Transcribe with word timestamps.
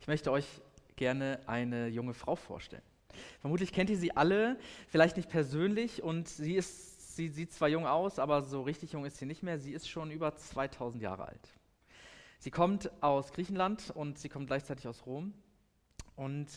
Ich 0.00 0.08
möchte 0.08 0.32
euch 0.32 0.46
gerne 0.96 1.40
eine 1.46 1.88
junge 1.88 2.14
Frau 2.14 2.34
vorstellen. 2.34 2.82
Vermutlich 3.40 3.70
kennt 3.72 3.90
ihr 3.90 3.98
sie 3.98 4.16
alle, 4.16 4.58
vielleicht 4.88 5.16
nicht 5.18 5.28
persönlich 5.28 6.02
und 6.02 6.26
sie 6.26 6.54
ist, 6.54 7.16
sie 7.16 7.28
sieht 7.28 7.52
zwar 7.52 7.68
jung 7.68 7.86
aus, 7.86 8.18
aber 8.18 8.42
so 8.42 8.62
richtig 8.62 8.92
jung 8.92 9.04
ist 9.04 9.18
sie 9.18 9.26
nicht 9.26 9.42
mehr. 9.42 9.58
Sie 9.58 9.72
ist 9.72 9.88
schon 9.88 10.10
über 10.10 10.34
2000 10.34 11.02
Jahre 11.02 11.26
alt. 11.26 11.48
Sie 12.38 12.50
kommt 12.50 12.90
aus 13.02 13.32
Griechenland 13.32 13.90
und 13.90 14.18
sie 14.18 14.30
kommt 14.30 14.46
gleichzeitig 14.46 14.88
aus 14.88 15.04
Rom 15.04 15.34
und 16.16 16.48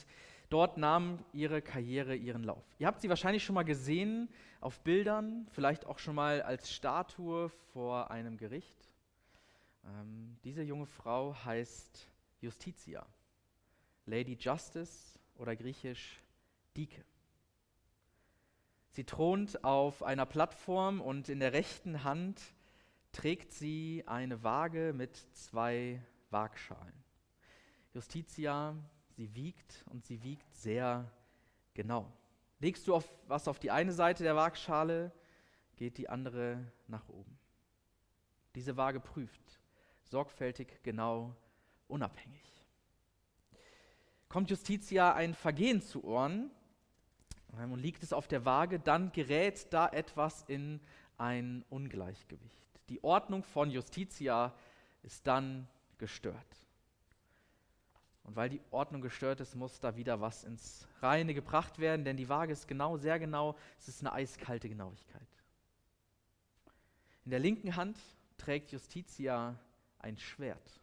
dort 0.50 0.78
nahm 0.78 1.20
ihre 1.34 1.62
Karriere 1.62 2.16
ihren 2.16 2.44
Lauf. 2.44 2.64
Ihr 2.80 2.88
habt 2.88 3.02
sie 3.02 3.10
wahrscheinlich 3.10 3.44
schon 3.44 3.55
mal 3.55 3.64
gesehen 3.64 4.30
auf 4.62 4.80
Bildern, 4.80 5.48
vielleicht 5.52 5.86
auch 5.86 6.00
schon 6.00 6.16
mal 6.16 6.41
als 6.41 6.71
Statue 6.71 7.50
vor 7.73 8.10
einem 8.10 8.38
Gericht. 8.38 8.89
Ähm, 9.86 10.38
diese 10.46 10.64
junge 10.64 10.86
Frau 10.86 11.36
heißt 11.44 12.07
Justitia. 12.39 13.05
Lady 14.06 14.38
Justice 14.40 15.18
oder 15.36 15.56
griechisch 15.56 16.21
Dike. 16.75 17.04
Sie 18.89 19.06
thront 19.06 19.64
auf 19.64 20.04
einer 20.04 20.25
Plattform 20.25 21.02
und 21.02 21.30
in 21.30 21.39
der 21.39 21.54
rechten 21.54 22.04
Hand 22.04 22.42
trägt 23.11 23.52
sie 23.54 24.04
eine 24.06 24.44
Waage 24.44 24.94
mit 24.94 25.16
zwei 25.34 26.02
Waagschalen. 26.30 26.94
Justitia, 27.94 28.75
sie 29.16 29.34
wiegt 29.36 29.84
und 29.89 30.06
sie 30.06 30.22
wiegt 30.24 30.54
sehr 30.56 31.10
genau. 31.74 32.11
Legst 32.59 32.88
du 32.88 32.95
auf, 32.95 33.11
was 33.28 33.47
auf 33.47 33.59
die 33.59 33.72
eine 33.72 33.94
Seite 33.94 34.23
der 34.23 34.36
Waagschale, 34.36 35.11
geht 35.75 35.97
die 35.97 36.09
andere 36.09 36.72
nach 36.88 37.08
oben. 37.09 37.38
Diese 38.56 38.78
Waage 38.78 39.00
prüft 39.00 39.59
sorgfältig, 40.03 40.83
genau, 40.83 41.36
unabhängig 41.88 42.62
kommt 44.33 44.50
Justitia 44.50 45.14
ein 45.14 45.36
Vergehen 45.36 45.80
zu 45.80 46.03
Ohren 46.03 46.50
ähm, 47.59 47.71
und 47.71 47.80
liegt 47.80 48.02
es 48.02 48.13
auf 48.13 48.27
der 48.27 48.45
Waage, 48.45 48.80
dann 48.80 49.11
gerät 49.11 49.71
da 49.71 49.88
etwas 49.88 50.41
in 50.47 50.80
ein 51.19 51.63
Ungleichgewicht. 51.69 52.66
Die 52.89 53.03
Ordnung 53.03 53.43
von 53.43 53.69
Justitia 53.69 54.52
ist 55.03 55.27
dann 55.27 55.67
gestört. 55.99 56.35
Und 58.23 58.35
weil 58.35 58.49
die 58.49 58.61
Ordnung 58.71 59.02
gestört 59.02 59.39
ist, 59.39 59.53
muss 59.53 59.80
da 59.80 59.95
wieder 59.97 60.19
was 60.19 60.45
ins 60.45 60.88
Reine 61.03 61.36
gebracht 61.36 61.77
werden, 61.77 62.03
denn 62.03 62.17
die 62.17 62.27
Waage 62.27 62.53
ist 62.53 62.67
genau, 62.67 62.97
sehr 62.97 63.19
genau, 63.19 63.55
es 63.77 63.88
ist 63.88 64.02
eine 64.02 64.13
eiskalte 64.13 64.67
Genauigkeit. 64.67 65.27
In 67.23 67.30
der 67.30 67.39
linken 67.39 67.75
Hand 67.75 67.99
trägt 68.39 68.71
Justitia 68.71 69.59
ein 69.99 70.17
Schwert. 70.17 70.83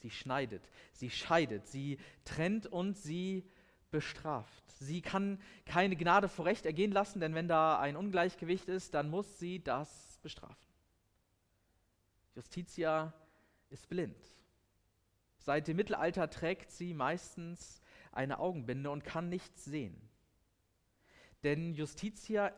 Sie 0.00 0.10
schneidet, 0.10 0.68
sie 0.92 1.10
scheidet, 1.10 1.66
sie 1.66 1.98
trennt 2.24 2.66
und 2.66 2.96
sie 2.96 3.44
bestraft. 3.90 4.64
Sie 4.80 5.02
kann 5.02 5.40
keine 5.66 5.96
Gnade 5.96 6.28
vor 6.28 6.44
Recht 6.44 6.66
ergehen 6.66 6.92
lassen, 6.92 7.20
denn 7.20 7.34
wenn 7.34 7.48
da 7.48 7.78
ein 7.80 7.96
Ungleichgewicht 7.96 8.68
ist, 8.68 8.94
dann 8.94 9.10
muss 9.10 9.38
sie 9.38 9.62
das 9.62 10.18
bestrafen. 10.22 10.68
Justitia 12.34 13.12
ist 13.70 13.88
blind. 13.88 14.16
Seit 15.38 15.66
dem 15.66 15.76
Mittelalter 15.76 16.30
trägt 16.30 16.70
sie 16.70 16.94
meistens 16.94 17.80
eine 18.12 18.38
Augenbinde 18.38 18.90
und 18.90 19.04
kann 19.04 19.28
nichts 19.28 19.64
sehen. 19.64 20.00
Denn 21.42 21.74
Justitia 21.74 22.52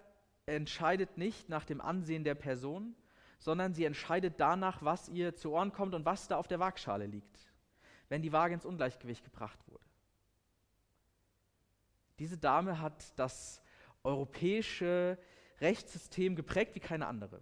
entscheidet 0.47 1.17
nicht 1.17 1.49
nach 1.49 1.65
dem 1.65 1.81
Ansehen 1.81 2.25
der 2.25 2.35
Person, 2.35 2.95
sondern 3.41 3.75
sie 3.75 3.85
entscheidet 3.85 4.35
danach, 4.39 4.83
was 4.83 5.09
ihr 5.09 5.35
zu 5.35 5.51
Ohren 5.53 5.73
kommt 5.73 5.95
und 5.95 6.05
was 6.05 6.29
da 6.29 6.37
auf 6.37 6.47
der 6.47 6.61
Waagschale 6.61 7.07
liegt, 7.07 7.51
wenn 8.09 8.23
die 8.23 8.33
Waage 8.33 8.55
ins 8.55 8.67
Ungleichgewicht 8.67 9.25
gebracht 9.25 9.59
wurde. 9.67 9.85
Diese 12.19 12.37
Dame 12.37 12.81
hat 12.81 13.19
das 13.19 13.63
europäische 14.05 15.19
Rechtssystem 15.61 16.37
geprägt 16.37 16.75
wie 16.75 16.81
keine 16.81 17.07
andere. 17.07 17.41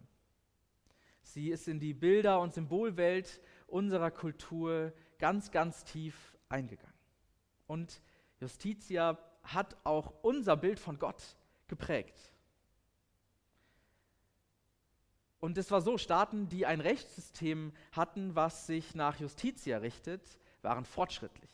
Sie 1.22 1.50
ist 1.50 1.66
in 1.66 1.81
die 1.81 1.94
Bilder- 1.94 2.41
und 2.41 2.54
Symbolwelt 2.54 3.41
unserer 3.66 4.12
Kultur 4.12 4.92
ganz, 5.19 5.50
ganz 5.50 5.84
tief 5.84 6.37
eingegangen. 6.48 6.94
Und 7.66 8.00
Justitia 8.41 9.19
hat 9.42 9.76
auch 9.84 10.14
unser 10.22 10.56
Bild 10.56 10.78
von 10.78 10.98
Gott 10.98 11.37
geprägt. 11.66 12.32
Und 15.41 15.56
es 15.56 15.71
war 15.71 15.81
so, 15.81 15.99
Staaten, 15.99 16.49
die 16.49 16.66
ein 16.66 16.81
Rechtssystem 16.81 17.72
hatten, 17.93 18.34
was 18.34 18.66
sich 18.66 18.94
nach 18.94 19.21
Justitia 19.21 19.78
richtet, 19.78 20.38
waren 20.62 20.84
fortschrittlich. 20.84 21.50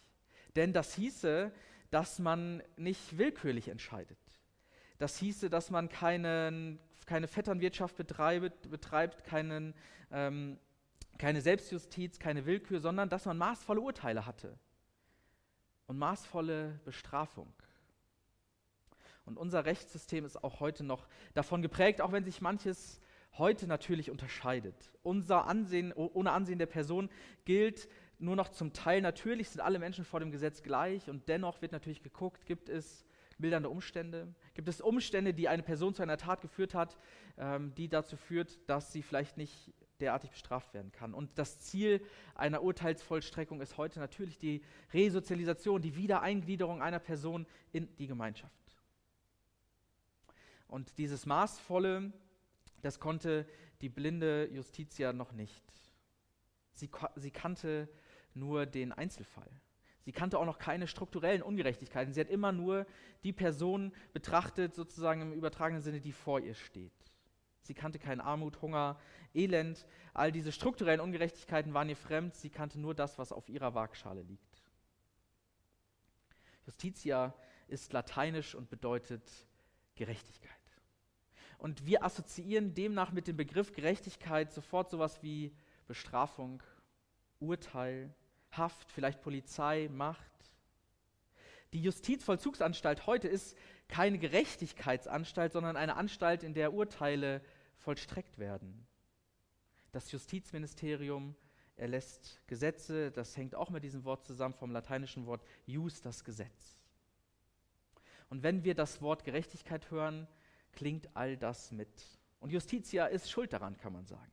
Denn 0.56 0.72
das 0.72 0.94
hieße, 0.94 1.52
dass 1.90 2.18
man 2.18 2.62
nicht 2.76 3.18
willkürlich 3.18 3.68
entscheidet. 3.68 4.18
Das 4.98 5.18
hieße, 5.18 5.50
dass 5.50 5.70
man 5.70 5.88
keinen, 5.88 6.78
keine 7.06 7.28
Vetternwirtschaft 7.28 7.96
betreibt, 7.96 8.70
betreibt 8.70 9.24
keinen, 9.24 9.74
ähm, 10.10 10.58
keine 11.18 11.42
Selbstjustiz, 11.42 12.18
keine 12.18 12.46
Willkür, 12.46 12.80
sondern 12.80 13.08
dass 13.08 13.26
man 13.26 13.36
maßvolle 13.36 13.80
Urteile 13.80 14.24
hatte 14.24 14.58
und 15.86 15.98
maßvolle 15.98 16.80
Bestrafung. 16.84 17.52
Und 19.26 19.36
unser 19.36 19.64
Rechtssystem 19.64 20.24
ist 20.24 20.42
auch 20.42 20.60
heute 20.60 20.84
noch 20.84 21.06
davon 21.34 21.62
geprägt, 21.62 22.00
auch 22.00 22.12
wenn 22.12 22.24
sich 22.24 22.40
manches 22.40 23.00
heute 23.38 23.66
natürlich 23.66 24.10
unterscheidet. 24.10 24.92
Unser 25.02 25.46
Ansehen, 25.46 25.92
ohne 25.92 26.32
Ansehen 26.32 26.58
der 26.58 26.66
Person 26.66 27.10
gilt 27.44 27.88
nur 28.18 28.36
noch 28.36 28.48
zum 28.48 28.72
Teil. 28.72 29.00
Natürlich 29.00 29.50
sind 29.50 29.60
alle 29.60 29.78
Menschen 29.78 30.04
vor 30.04 30.20
dem 30.20 30.30
Gesetz 30.30 30.62
gleich 30.62 31.08
und 31.08 31.28
dennoch 31.28 31.62
wird 31.62 31.72
natürlich 31.72 32.02
geguckt, 32.02 32.46
gibt 32.46 32.68
es 32.68 33.04
mildernde 33.38 33.68
Umstände? 33.68 34.34
Gibt 34.54 34.68
es 34.68 34.80
Umstände, 34.80 35.34
die 35.34 35.48
eine 35.48 35.62
Person 35.62 35.94
zu 35.94 36.02
einer 36.02 36.16
Tat 36.16 36.40
geführt 36.40 36.74
hat, 36.74 36.96
ähm, 37.36 37.74
die 37.74 37.88
dazu 37.88 38.16
führt, 38.16 38.58
dass 38.68 38.92
sie 38.92 39.02
vielleicht 39.02 39.36
nicht 39.36 39.72
derartig 40.00 40.30
bestraft 40.30 40.72
werden 40.74 40.92
kann? 40.92 41.14
Und 41.14 41.36
das 41.38 41.60
Ziel 41.60 42.00
einer 42.34 42.62
Urteilsvollstreckung 42.62 43.60
ist 43.60 43.76
heute 43.76 43.98
natürlich 43.98 44.38
die 44.38 44.62
Resozialisation, 44.92 45.82
die 45.82 45.96
Wiedereingliederung 45.96 46.82
einer 46.82 47.00
Person 47.00 47.46
in 47.72 47.94
die 47.96 48.06
Gemeinschaft. 48.06 48.52
Und 50.68 50.98
dieses 50.98 51.26
maßvolle 51.26 52.12
das 52.84 53.00
konnte 53.00 53.46
die 53.80 53.88
blinde 53.88 54.48
Justitia 54.52 55.12
noch 55.12 55.32
nicht. 55.32 55.64
Sie, 56.74 56.90
sie 57.16 57.30
kannte 57.30 57.88
nur 58.34 58.66
den 58.66 58.92
Einzelfall. 58.92 59.50
Sie 60.04 60.12
kannte 60.12 60.38
auch 60.38 60.44
noch 60.44 60.58
keine 60.58 60.86
strukturellen 60.86 61.42
Ungerechtigkeiten. 61.42 62.12
Sie 62.12 62.20
hat 62.20 62.28
immer 62.28 62.52
nur 62.52 62.86
die 63.22 63.32
Person 63.32 63.92
betrachtet, 64.12 64.74
sozusagen 64.74 65.22
im 65.22 65.32
übertragenen 65.32 65.82
Sinne, 65.82 66.00
die 66.00 66.12
vor 66.12 66.40
ihr 66.40 66.54
steht. 66.54 66.92
Sie 67.62 67.72
kannte 67.72 67.98
keinen 67.98 68.20
Armut, 68.20 68.60
Hunger, 68.60 68.98
Elend. 69.32 69.86
All 70.12 70.30
diese 70.30 70.52
strukturellen 70.52 71.00
Ungerechtigkeiten 71.00 71.72
waren 71.72 71.88
ihr 71.88 71.96
fremd. 71.96 72.34
Sie 72.34 72.50
kannte 72.50 72.78
nur 72.78 72.94
das, 72.94 73.18
was 73.18 73.32
auf 73.32 73.48
ihrer 73.48 73.74
Waagschale 73.74 74.20
liegt. 74.20 74.62
Justitia 76.66 77.34
ist 77.66 77.94
lateinisch 77.94 78.54
und 78.54 78.68
bedeutet 78.68 79.30
Gerechtigkeit. 79.94 80.63
Und 81.58 81.86
wir 81.86 82.04
assoziieren 82.04 82.74
demnach 82.74 83.12
mit 83.12 83.26
dem 83.26 83.36
Begriff 83.36 83.72
Gerechtigkeit 83.72 84.52
sofort 84.52 84.90
sowas 84.90 85.22
wie 85.22 85.54
Bestrafung, 85.86 86.62
Urteil, 87.40 88.14
Haft, 88.50 88.92
vielleicht 88.92 89.20
Polizei, 89.20 89.88
Macht. 89.90 90.30
Die 91.72 91.82
Justizvollzugsanstalt 91.82 93.06
heute 93.06 93.28
ist 93.28 93.56
keine 93.88 94.18
Gerechtigkeitsanstalt, 94.18 95.52
sondern 95.52 95.76
eine 95.76 95.96
Anstalt, 95.96 96.42
in 96.42 96.54
der 96.54 96.72
Urteile 96.72 97.42
vollstreckt 97.78 98.38
werden. 98.38 98.86
Das 99.90 100.10
Justizministerium 100.12 101.34
erlässt 101.76 102.40
Gesetze, 102.46 103.10
das 103.10 103.36
hängt 103.36 103.54
auch 103.54 103.70
mit 103.70 103.82
diesem 103.82 104.04
Wort 104.04 104.24
zusammen 104.24 104.54
vom 104.54 104.70
lateinischen 104.70 105.26
Wort 105.26 105.44
jus, 105.66 106.00
das 106.00 106.24
Gesetz. 106.24 106.78
Und 108.30 108.42
wenn 108.42 108.64
wir 108.64 108.74
das 108.74 109.02
Wort 109.02 109.24
Gerechtigkeit 109.24 109.90
hören, 109.90 110.28
klingt 110.74 111.08
all 111.14 111.36
das 111.36 111.72
mit. 111.72 111.88
Und 112.40 112.50
Justitia 112.50 113.06
ist 113.06 113.30
schuld 113.30 113.52
daran, 113.52 113.76
kann 113.78 113.92
man 113.92 114.06
sagen. 114.06 114.32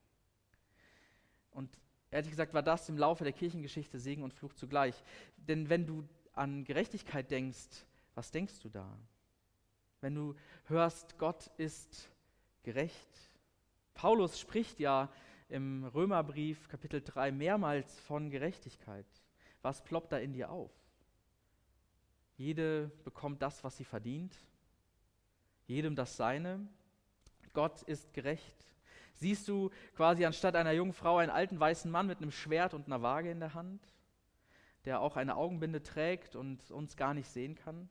Und 1.52 1.78
ehrlich 2.10 2.32
gesagt 2.32 2.54
war 2.54 2.64
das 2.64 2.90
im 2.90 2.98
Laufe 2.98 3.24
der 3.24 3.34
Kirchengeschichte 3.34 4.00
Segen 4.00 4.24
und 4.24 4.34
Fluch 4.34 4.54
zugleich. 4.54 5.02
Denn 5.38 5.70
wenn 5.70 5.86
du 5.86 6.08
an 6.34 6.64
Gerechtigkeit 6.64 7.32
denkst, 7.32 7.86
was 8.16 8.32
denkst 8.32 8.60
du 8.60 8.70
da? 8.70 8.98
Wenn 10.02 10.16
du 10.16 10.36
hörst, 10.66 11.18
Gott 11.18 11.48
ist 11.58 12.10
gerecht. 12.64 13.10
Paulus 13.94 14.40
spricht 14.40 14.80
ja 14.80 15.10
im 15.48 15.86
Römerbrief 15.86 16.68
Kapitel 16.70 17.02
3 17.02 17.32
mehrmals 17.32 18.00
von 18.02 18.30
Gerechtigkeit. 18.30 19.06
Was 19.62 19.84
ploppt 19.84 20.12
da 20.12 20.18
in 20.18 20.34
dir 20.34 20.50
auf? 20.50 20.72
Jede 22.38 22.92
bekommt 23.04 23.42
das, 23.42 23.64
was 23.64 23.78
sie 23.78 23.86
verdient 23.86 24.36
jedem 25.72 25.96
das 25.96 26.18
Seine. 26.18 26.60
Gott 27.54 27.82
ist 27.84 28.14
gerecht. 28.14 28.56
Siehst 29.14 29.48
du 29.48 29.72
quasi 29.96 30.26
anstatt 30.26 30.56
einer 30.56 30.72
jungen 30.72 30.94
Frau 30.94 31.18
einen 31.18 31.32
alten 31.32 31.60
weißen 31.60 31.90
Mann 31.90 32.08
mit 32.08 32.20
einem 32.20 32.32
Schwert 32.32 32.74
und 32.74 32.88
einer 32.88 33.02
Waage 33.02 33.32
in 33.32 33.40
der 33.40 33.54
Hand? 33.54 33.82
der 34.86 35.02
auch 35.02 35.16
eine 35.16 35.36
Augenbinde 35.36 35.84
trägt 35.84 36.36
und 36.36 36.72
uns 36.72 36.96
gar 36.96 37.14
nicht 37.14 37.30
sehen 37.30 37.56
kann? 37.56 37.90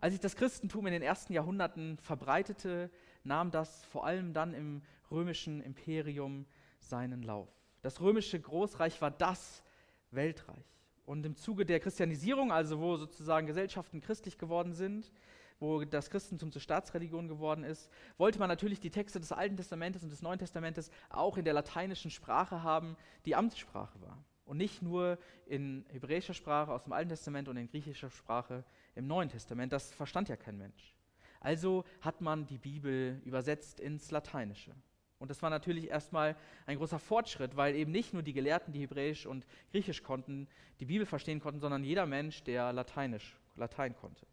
Als 0.00 0.12
sich 0.12 0.20
das 0.20 0.36
Christentum 0.36 0.86
in 0.86 0.92
den 0.92 1.02
ersten 1.02 1.32
Jahrhunderten 1.32 1.98
verbreitete, 1.98 2.90
nahm 3.24 3.50
das 3.50 3.84
vor 3.86 4.06
allem 4.06 4.32
dann 4.32 4.54
im 4.54 4.82
römischen 5.10 5.60
Imperium 5.60 6.46
seinen 6.78 7.22
Lauf. 7.22 7.48
Das 7.82 8.00
römische 8.00 8.38
Großreich 8.38 9.00
war 9.00 9.10
das 9.10 9.64
Weltreich. 10.12 10.77
Und 11.08 11.24
im 11.24 11.36
Zuge 11.36 11.64
der 11.64 11.80
Christianisierung, 11.80 12.52
also 12.52 12.80
wo 12.80 12.98
sozusagen 12.98 13.46
Gesellschaften 13.46 14.02
christlich 14.02 14.36
geworden 14.36 14.74
sind, 14.74 15.10
wo 15.58 15.82
das 15.82 16.10
Christentum 16.10 16.52
zur 16.52 16.60
Staatsreligion 16.60 17.28
geworden 17.28 17.64
ist, 17.64 17.90
wollte 18.18 18.38
man 18.38 18.50
natürlich 18.50 18.78
die 18.78 18.90
Texte 18.90 19.18
des 19.18 19.32
Alten 19.32 19.56
Testamentes 19.56 20.02
und 20.02 20.10
des 20.10 20.20
Neuen 20.20 20.38
Testamentes 20.38 20.90
auch 21.08 21.38
in 21.38 21.46
der 21.46 21.54
lateinischen 21.54 22.10
Sprache 22.10 22.62
haben, 22.62 22.94
die 23.24 23.34
Amtssprache 23.34 23.98
war. 24.02 24.22
Und 24.44 24.58
nicht 24.58 24.82
nur 24.82 25.16
in 25.46 25.86
hebräischer 25.88 26.34
Sprache 26.34 26.70
aus 26.72 26.84
dem 26.84 26.92
Alten 26.92 27.08
Testament 27.08 27.48
und 27.48 27.56
in 27.56 27.68
griechischer 27.68 28.10
Sprache 28.10 28.62
im 28.94 29.06
Neuen 29.06 29.30
Testament. 29.30 29.72
Das 29.72 29.90
verstand 29.94 30.28
ja 30.28 30.36
kein 30.36 30.58
Mensch. 30.58 30.94
Also 31.40 31.84
hat 32.02 32.20
man 32.20 32.44
die 32.44 32.58
Bibel 32.58 33.22
übersetzt 33.24 33.80
ins 33.80 34.10
Lateinische. 34.10 34.74
Und 35.18 35.30
das 35.30 35.42
war 35.42 35.50
natürlich 35.50 35.88
erstmal 35.88 36.36
ein 36.66 36.78
großer 36.78 36.98
Fortschritt, 36.98 37.56
weil 37.56 37.74
eben 37.74 37.90
nicht 37.90 38.12
nur 38.12 38.22
die 38.22 38.32
Gelehrten, 38.32 38.72
die 38.72 38.80
Hebräisch 38.80 39.26
und 39.26 39.46
Griechisch 39.72 40.02
konnten, 40.02 40.46
die 40.78 40.86
Bibel 40.86 41.06
verstehen 41.06 41.40
konnten, 41.40 41.60
sondern 41.60 41.82
jeder 41.82 42.06
Mensch, 42.06 42.44
der 42.44 42.72
Lateinisch, 42.72 43.36
Latein 43.56 43.96
konnte. 43.96 44.26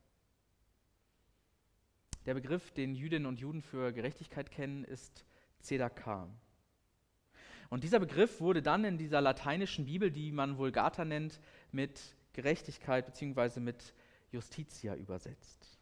Der 2.25 2.35
Begriff, 2.35 2.71
den 2.71 2.95
Jüdinnen 2.95 3.25
und 3.25 3.39
Juden 3.39 3.61
für 3.61 3.93
Gerechtigkeit 3.93 4.51
kennen, 4.51 4.83
ist 4.83 5.25
Zedakah. 5.59 6.29
Und 7.69 7.83
dieser 7.83 7.99
Begriff 7.99 8.39
wurde 8.39 8.61
dann 8.61 8.85
in 8.85 8.97
dieser 8.97 9.21
lateinischen 9.21 9.85
Bibel, 9.85 10.11
die 10.11 10.31
man 10.31 10.57
Vulgata 10.57 11.03
nennt, 11.03 11.39
mit 11.71 12.15
Gerechtigkeit 12.33 13.05
bzw. 13.07 13.59
mit 13.59 13.93
Justitia 14.31 14.95
übersetzt. 14.95 15.79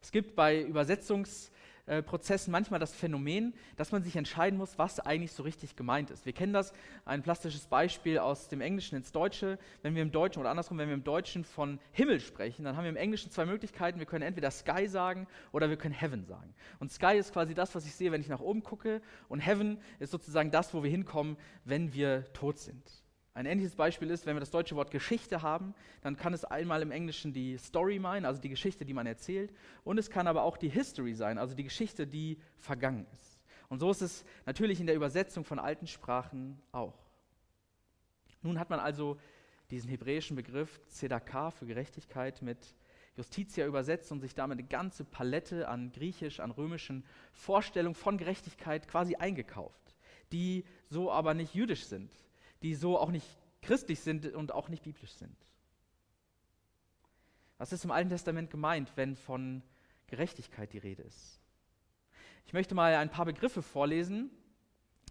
Es 0.00 0.12
gibt 0.12 0.36
bei 0.36 0.64
Übersetzungs- 0.64 1.50
äh, 1.88 2.02
Prozessen 2.02 2.52
manchmal 2.52 2.78
das 2.78 2.94
Phänomen, 2.94 3.54
dass 3.76 3.92
man 3.92 4.02
sich 4.02 4.14
entscheiden 4.16 4.58
muss, 4.58 4.78
was 4.78 5.00
eigentlich 5.00 5.32
so 5.32 5.42
richtig 5.42 5.74
gemeint 5.74 6.10
ist. 6.10 6.26
Wir 6.26 6.32
kennen 6.32 6.52
das, 6.52 6.72
ein 7.04 7.22
plastisches 7.22 7.66
Beispiel 7.66 8.18
aus 8.18 8.48
dem 8.48 8.60
Englischen 8.60 8.96
ins 8.96 9.10
Deutsche. 9.10 9.58
Wenn 9.82 9.94
wir 9.94 10.02
im 10.02 10.12
Deutschen 10.12 10.40
oder 10.40 10.50
andersrum, 10.50 10.78
wenn 10.78 10.88
wir 10.88 10.94
im 10.94 11.04
Deutschen 11.04 11.44
von 11.44 11.80
Himmel 11.92 12.20
sprechen, 12.20 12.64
dann 12.64 12.76
haben 12.76 12.84
wir 12.84 12.90
im 12.90 12.96
Englischen 12.96 13.30
zwei 13.30 13.46
Möglichkeiten. 13.46 13.98
Wir 13.98 14.06
können 14.06 14.22
entweder 14.22 14.50
Sky 14.50 14.86
sagen 14.86 15.26
oder 15.52 15.70
wir 15.70 15.76
können 15.76 15.94
Heaven 15.94 16.24
sagen. 16.24 16.54
Und 16.78 16.92
Sky 16.92 17.16
ist 17.16 17.32
quasi 17.32 17.54
das, 17.54 17.74
was 17.74 17.86
ich 17.86 17.94
sehe, 17.94 18.12
wenn 18.12 18.20
ich 18.20 18.28
nach 18.28 18.40
oben 18.40 18.62
gucke. 18.62 19.00
Und 19.28 19.40
Heaven 19.40 19.78
ist 19.98 20.10
sozusagen 20.10 20.50
das, 20.50 20.74
wo 20.74 20.82
wir 20.82 20.90
hinkommen, 20.90 21.36
wenn 21.64 21.94
wir 21.94 22.30
tot 22.34 22.58
sind. 22.58 23.07
Ein 23.38 23.46
ähnliches 23.46 23.76
Beispiel 23.76 24.10
ist, 24.10 24.26
wenn 24.26 24.34
wir 24.34 24.40
das 24.40 24.50
deutsche 24.50 24.74
Wort 24.74 24.90
Geschichte 24.90 25.42
haben, 25.42 25.72
dann 26.00 26.16
kann 26.16 26.34
es 26.34 26.44
einmal 26.44 26.82
im 26.82 26.90
Englischen 26.90 27.32
die 27.32 27.56
Story 27.56 28.00
meinen, 28.00 28.24
also 28.24 28.40
die 28.40 28.48
Geschichte, 28.48 28.84
die 28.84 28.92
man 28.92 29.06
erzählt, 29.06 29.54
und 29.84 29.96
es 29.96 30.10
kann 30.10 30.26
aber 30.26 30.42
auch 30.42 30.56
die 30.56 30.68
History 30.68 31.14
sein, 31.14 31.38
also 31.38 31.54
die 31.54 31.62
Geschichte, 31.62 32.04
die 32.04 32.40
vergangen 32.56 33.06
ist. 33.12 33.38
Und 33.68 33.78
so 33.78 33.92
ist 33.92 34.02
es 34.02 34.24
natürlich 34.44 34.80
in 34.80 34.86
der 34.86 34.96
Übersetzung 34.96 35.44
von 35.44 35.60
alten 35.60 35.86
Sprachen 35.86 36.60
auch. 36.72 36.98
Nun 38.42 38.58
hat 38.58 38.70
man 38.70 38.80
also 38.80 39.20
diesen 39.70 39.88
hebräischen 39.88 40.34
Begriff 40.34 40.80
Zedakah 40.88 41.52
für 41.52 41.66
Gerechtigkeit 41.66 42.42
mit 42.42 42.74
Justitia 43.14 43.68
übersetzt 43.68 44.10
und 44.10 44.18
sich 44.18 44.34
damit 44.34 44.58
eine 44.58 44.66
ganze 44.66 45.04
Palette 45.04 45.68
an 45.68 45.92
griechisch, 45.92 46.40
an 46.40 46.50
römischen 46.50 47.04
Vorstellungen 47.34 47.94
von 47.94 48.18
Gerechtigkeit 48.18 48.88
quasi 48.88 49.14
eingekauft, 49.14 49.94
die 50.32 50.64
so 50.88 51.12
aber 51.12 51.34
nicht 51.34 51.54
jüdisch 51.54 51.84
sind, 51.84 52.10
die 52.62 52.74
so 52.74 52.98
auch 52.98 53.10
nicht 53.10 53.26
christlich 53.62 54.00
sind 54.00 54.26
und 54.34 54.52
auch 54.52 54.68
nicht 54.68 54.82
biblisch 54.82 55.12
sind. 55.12 55.36
Was 57.58 57.72
ist 57.72 57.84
im 57.84 57.90
Alten 57.90 58.10
Testament 58.10 58.50
gemeint, 58.50 58.92
wenn 58.96 59.16
von 59.16 59.62
Gerechtigkeit 60.06 60.72
die 60.72 60.78
Rede 60.78 61.02
ist? 61.02 61.40
Ich 62.46 62.52
möchte 62.52 62.74
mal 62.74 62.94
ein 62.94 63.10
paar 63.10 63.26
Begriffe 63.26 63.62
vorlesen, 63.62 64.30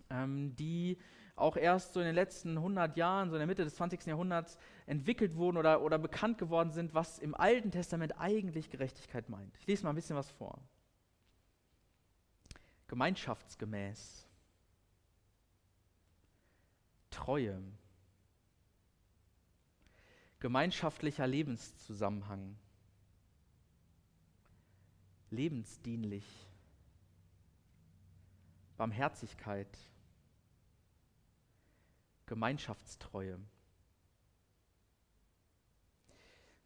ähm, 0.10 0.56
die 0.56 0.98
auch 1.36 1.56
erst 1.56 1.94
so 1.94 2.00
in 2.00 2.08
den 2.08 2.16
letzten 2.16 2.58
100 2.58 2.98
Jahren, 2.98 3.30
so 3.30 3.36
in 3.36 3.40
der 3.40 3.48
Mitte 3.48 3.64
des 3.64 3.76
20. 3.76 4.08
Jahrhunderts 4.08 4.58
entwickelt 4.88 5.36
wurden 5.36 5.58
oder, 5.58 5.82
oder 5.82 6.00
bekannt 6.00 6.40
geworden 6.40 6.72
sind, 6.72 6.96
was 6.96 7.20
im 7.20 7.36
Alten 7.36 7.70
Testament 7.70 8.20
eigentlich 8.20 8.70
Gerechtigkeit 8.70 9.30
meint. 9.30 9.56
Ich 9.60 9.68
lese 9.68 9.84
mal 9.84 9.92
ein 9.92 9.96
bisschen 9.96 10.16
was 10.16 10.32
vor. 10.32 10.60
Gemeinschaftsgemäß, 12.88 14.27
Treue, 17.18 17.60
gemeinschaftlicher 20.40 21.26
Lebenszusammenhang, 21.26 22.56
lebensdienlich, 25.32 26.24
Barmherzigkeit, 28.78 29.80
Gemeinschaftstreue. 32.28 33.40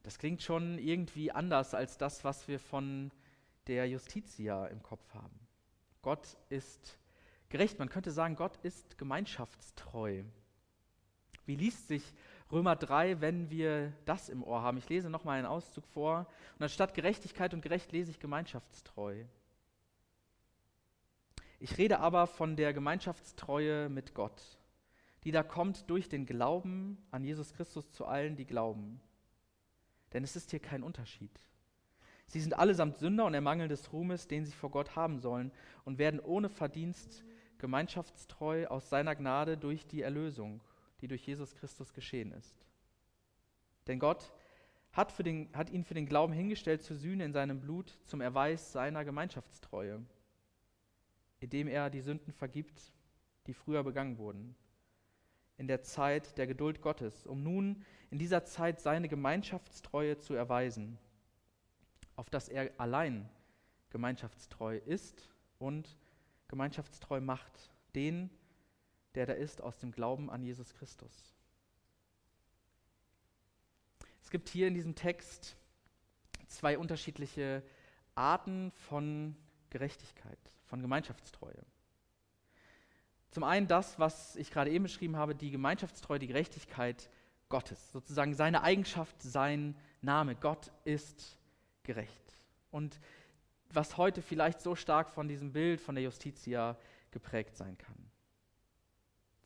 Das 0.04 0.20
klingt 0.20 0.44
schon 0.44 0.80
irgendwie 0.80 1.32
anders 1.32 1.74
als 1.74 1.98
das, 1.98 2.26
was 2.26 2.50
wir 2.50 2.60
von 2.60 3.10
der 3.68 3.88
Justitia 3.88 4.68
im 4.68 4.84
Kopf 4.84 5.14
haben. 5.14 5.48
Gott 6.02 6.36
ist 6.50 6.98
gerecht. 7.48 7.80
Man 7.80 7.88
könnte 7.88 8.12
sagen, 8.12 8.36
Gott 8.36 8.58
ist 8.58 8.98
gemeinschaftstreu. 8.98 10.24
Wie 11.52 11.58
liest 11.58 11.90
sich 11.90 12.14
Römer 12.50 12.78
3, 12.78 13.20
wenn 13.20 13.50
wir 13.50 13.92
das 14.06 14.30
im 14.30 14.42
Ohr 14.42 14.62
haben? 14.62 14.78
Ich 14.78 14.88
lese 14.88 15.10
nochmal 15.10 15.38
einen 15.38 15.48
Auszug 15.48 15.86
vor. 15.88 16.26
Und 16.58 16.64
anstatt 16.64 16.94
Gerechtigkeit 16.94 17.54
und 17.54 17.60
gerecht 17.60 17.92
lese 17.92 18.10
ich 18.10 18.22
gemeinschaftstreu. 18.22 19.26
Ich 21.60 21.78
rede 21.78 22.00
aber 22.00 22.28
von 22.28 22.56
der 22.56 22.72
Gemeinschaftstreue 22.72 23.90
mit 23.90 24.14
Gott, 24.14 24.42
die 25.26 25.32
da 25.32 25.44
kommt 25.44 25.90
durch 25.90 26.08
den 26.08 26.26
Glauben 26.26 26.98
an 27.12 27.26
Jesus 27.26 27.54
Christus 27.54 27.92
zu 27.92 28.06
allen, 28.06 28.38
die 28.38 28.46
glauben. 28.46 29.02
Denn 30.14 30.24
es 30.24 30.38
ist 30.38 30.52
hier 30.52 30.62
kein 30.62 30.84
Unterschied. 30.84 31.38
Sie 32.28 32.40
sind 32.40 32.58
allesamt 32.58 32.96
Sünder 32.96 33.26
und 33.26 33.34
ermangeln 33.34 33.68
des 33.68 33.92
Ruhmes, 33.92 34.30
den 34.30 34.46
sie 34.46 34.54
vor 34.54 34.72
Gott 34.72 34.96
haben 34.96 35.20
sollen, 35.20 35.52
und 35.84 35.98
werden 35.98 36.22
ohne 36.22 36.48
Verdienst 36.48 37.26
gemeinschaftstreu 37.58 38.68
aus 38.68 38.90
seiner 38.90 39.18
Gnade 39.18 39.58
durch 39.58 39.86
die 39.86 40.02
Erlösung, 40.02 40.62
die 41.02 41.08
durch 41.08 41.26
Jesus 41.26 41.56
Christus 41.56 41.94
geschehen 41.94 42.32
ist. 42.32 42.66
Denn 43.88 44.00
Gott 44.00 44.32
hat, 44.92 45.12
für 45.12 45.24
den, 45.24 45.50
hat 45.54 45.70
ihn 45.70 45.84
für 45.84 45.94
den 45.94 46.06
Glauben 46.06 46.34
hingestellt 46.34 46.84
zur 46.84 46.98
Sühne 46.98 47.26
in 47.26 47.34
seinem 47.34 47.60
Blut 47.60 47.98
zum 48.04 48.22
Erweis 48.22 48.72
seiner 48.72 49.06
Gemeinschaftstreue, 49.06 50.06
indem 51.40 51.68
er 51.68 51.90
die 51.90 52.02
Sünden 52.02 52.34
vergibt, 52.34 52.92
die 53.48 53.54
früher 53.54 53.84
begangen 53.84 54.18
wurden, 54.18 54.56
in 55.58 55.68
der 55.68 55.82
Zeit 55.82 56.38
der 56.38 56.48
Geduld 56.48 56.82
Gottes, 56.82 57.26
um 57.26 57.44
nun 57.44 57.84
in 58.10 58.20
dieser 58.20 58.44
Zeit 58.44 58.80
seine 58.80 59.08
Gemeinschaftstreue 59.08 60.18
zu 60.18 60.34
erweisen, 60.34 60.98
auf 62.16 62.30
dass 62.30 62.50
er 62.50 62.72
allein 62.78 63.30
gemeinschaftstreu 63.90 64.78
ist 64.86 65.30
und 65.60 65.98
gemeinschaftstreu 66.48 67.22
macht, 67.22 67.72
den, 67.96 68.30
der 69.16 69.26
da 69.26 69.34
ist, 69.34 69.62
aus 69.62 69.78
dem 69.78 69.92
Glauben 69.92 70.30
an 70.30 70.44
Jesus 70.44 70.74
Christus. 70.74 71.36
Es 74.22 74.30
gibt 74.30 74.50
hier 74.50 74.68
in 74.68 74.74
diesem 74.74 74.96
Text 74.96 75.58
zwei 76.48 76.78
unterschiedliche 76.78 77.64
Arten 78.16 78.72
von 78.72 79.36
Gerechtigkeit, 79.70 80.40
von 80.66 80.82
Gemeinschaftstreue. 80.82 81.66
Zum 83.32 83.44
einen 83.44 83.68
das, 83.68 83.98
was 83.98 84.36
ich 84.36 84.52
gerade 84.52 84.72
eben 84.72 84.84
beschrieben 84.84 85.16
habe, 85.16 85.36
die 85.36 85.52
Gemeinschaftstreue, 85.52 86.20
die 86.20 86.28
Gerechtigkeit 86.28 87.10
Gottes, 87.48 87.92
sozusagen 87.92 88.34
seine 88.34 88.64
Eigenschaft, 88.64 89.22
sein 89.22 89.76
Name. 90.02 90.36
Gott 90.36 90.72
ist 90.84 91.38
gerecht. 91.84 92.36
Und 92.72 93.00
was 93.70 93.98
heute 93.98 94.22
vielleicht 94.22 94.62
so 94.62 94.76
stark 94.76 95.10
von 95.10 95.28
diesem 95.28 95.54
Bild 95.54 95.80
von 95.80 95.96
der 95.96 96.04
Justitia 96.04 96.78
geprägt 97.12 97.56
sein 97.56 97.78
kann. 97.78 98.11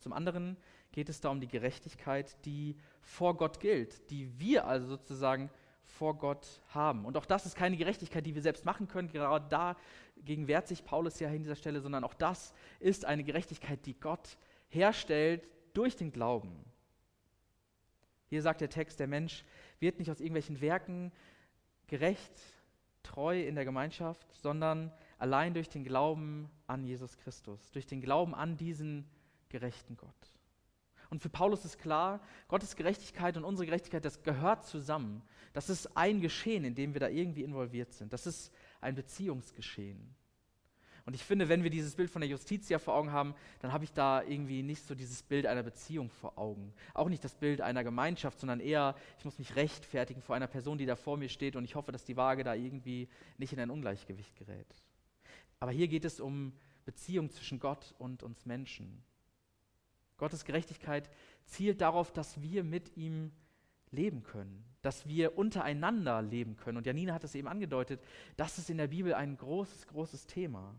Zum 0.06 0.12
anderen 0.12 0.56
geht 0.92 1.08
es 1.08 1.20
da 1.20 1.30
um 1.30 1.40
die 1.40 1.48
Gerechtigkeit, 1.48 2.36
die 2.44 2.76
vor 3.02 3.36
Gott 3.36 3.58
gilt, 3.58 4.08
die 4.08 4.38
wir 4.38 4.64
also 4.64 4.86
sozusagen 4.86 5.50
vor 5.82 6.16
Gott 6.16 6.62
haben. 6.68 7.04
Und 7.04 7.16
auch 7.16 7.26
das 7.26 7.44
ist 7.44 7.56
keine 7.56 7.76
Gerechtigkeit, 7.76 8.24
die 8.24 8.36
wir 8.36 8.40
selbst 8.40 8.64
machen 8.64 8.86
können. 8.86 9.08
Gerade 9.10 9.48
dagegen 9.48 10.46
wehrt 10.46 10.68
sich 10.68 10.84
Paulus 10.84 11.18
ja 11.18 11.26
an 11.26 11.38
dieser 11.38 11.56
Stelle, 11.56 11.80
sondern 11.80 12.04
auch 12.04 12.14
das 12.14 12.54
ist 12.78 13.04
eine 13.04 13.24
Gerechtigkeit, 13.24 13.84
die 13.84 13.98
Gott 13.98 14.38
herstellt 14.68 15.48
durch 15.74 15.96
den 15.96 16.12
Glauben. 16.12 16.64
Hier 18.28 18.42
sagt 18.42 18.60
der 18.60 18.70
Text, 18.70 19.00
der 19.00 19.08
Mensch 19.08 19.44
wird 19.80 19.98
nicht 19.98 20.12
aus 20.12 20.20
irgendwelchen 20.20 20.60
Werken 20.60 21.10
gerecht, 21.88 22.40
treu 23.02 23.42
in 23.42 23.56
der 23.56 23.64
Gemeinschaft, 23.64 24.32
sondern 24.34 24.92
allein 25.18 25.52
durch 25.52 25.68
den 25.68 25.82
Glauben 25.82 26.48
an 26.68 26.84
Jesus 26.84 27.16
Christus, 27.18 27.72
durch 27.72 27.86
den 27.86 28.00
Glauben 28.00 28.36
an 28.36 28.56
diesen 28.56 29.08
gerechten 29.48 29.96
Gott. 29.96 30.36
Und 31.08 31.22
für 31.22 31.28
Paulus 31.28 31.64
ist 31.64 31.78
klar, 31.78 32.20
Gottes 32.48 32.74
Gerechtigkeit 32.76 33.36
und 33.36 33.44
unsere 33.44 33.66
Gerechtigkeit, 33.66 34.04
das 34.04 34.22
gehört 34.22 34.66
zusammen. 34.66 35.22
Das 35.52 35.70
ist 35.70 35.96
ein 35.96 36.20
Geschehen, 36.20 36.64
in 36.64 36.74
dem 36.74 36.94
wir 36.94 37.00
da 37.00 37.08
irgendwie 37.08 37.42
involviert 37.42 37.92
sind. 37.92 38.12
Das 38.12 38.26
ist 38.26 38.52
ein 38.80 38.94
Beziehungsgeschehen. 38.94 40.14
Und 41.06 41.14
ich 41.14 41.22
finde, 41.22 41.48
wenn 41.48 41.62
wir 41.62 41.70
dieses 41.70 41.94
Bild 41.94 42.10
von 42.10 42.20
der 42.20 42.28
Justitia 42.28 42.80
vor 42.80 42.94
Augen 42.96 43.12
haben, 43.12 43.36
dann 43.60 43.72
habe 43.72 43.84
ich 43.84 43.92
da 43.92 44.22
irgendwie 44.22 44.64
nicht 44.64 44.84
so 44.84 44.96
dieses 44.96 45.22
Bild 45.22 45.46
einer 45.46 45.62
Beziehung 45.62 46.10
vor 46.10 46.36
Augen. 46.36 46.74
Auch 46.94 47.08
nicht 47.08 47.22
das 47.22 47.36
Bild 47.36 47.60
einer 47.60 47.84
Gemeinschaft, 47.84 48.40
sondern 48.40 48.58
eher, 48.58 48.96
ich 49.16 49.24
muss 49.24 49.38
mich 49.38 49.54
rechtfertigen 49.54 50.20
vor 50.20 50.34
einer 50.34 50.48
Person, 50.48 50.78
die 50.78 50.86
da 50.86 50.96
vor 50.96 51.16
mir 51.16 51.28
steht 51.28 51.54
und 51.54 51.64
ich 51.64 51.76
hoffe, 51.76 51.92
dass 51.92 52.04
die 52.04 52.16
Waage 52.16 52.42
da 52.42 52.54
irgendwie 52.54 53.08
nicht 53.38 53.52
in 53.52 53.60
ein 53.60 53.70
Ungleichgewicht 53.70 54.34
gerät. 54.34 54.66
Aber 55.60 55.70
hier 55.70 55.86
geht 55.86 56.04
es 56.04 56.18
um 56.18 56.52
Beziehung 56.84 57.30
zwischen 57.30 57.60
Gott 57.60 57.94
und 57.98 58.24
uns 58.24 58.44
Menschen. 58.44 59.04
Gottes 60.16 60.44
Gerechtigkeit 60.44 61.10
zielt 61.44 61.80
darauf, 61.80 62.12
dass 62.12 62.40
wir 62.40 62.64
mit 62.64 62.96
ihm 62.96 63.32
leben 63.90 64.22
können, 64.22 64.64
dass 64.82 65.06
wir 65.06 65.36
untereinander 65.38 66.22
leben 66.22 66.56
können. 66.56 66.78
Und 66.78 66.86
Janine 66.86 67.12
hat 67.12 67.24
es 67.24 67.34
eben 67.34 67.48
angedeutet, 67.48 68.02
das 68.36 68.58
ist 68.58 68.70
in 68.70 68.78
der 68.78 68.88
Bibel 68.88 69.14
ein 69.14 69.36
großes, 69.36 69.86
großes 69.86 70.26
Thema. 70.26 70.74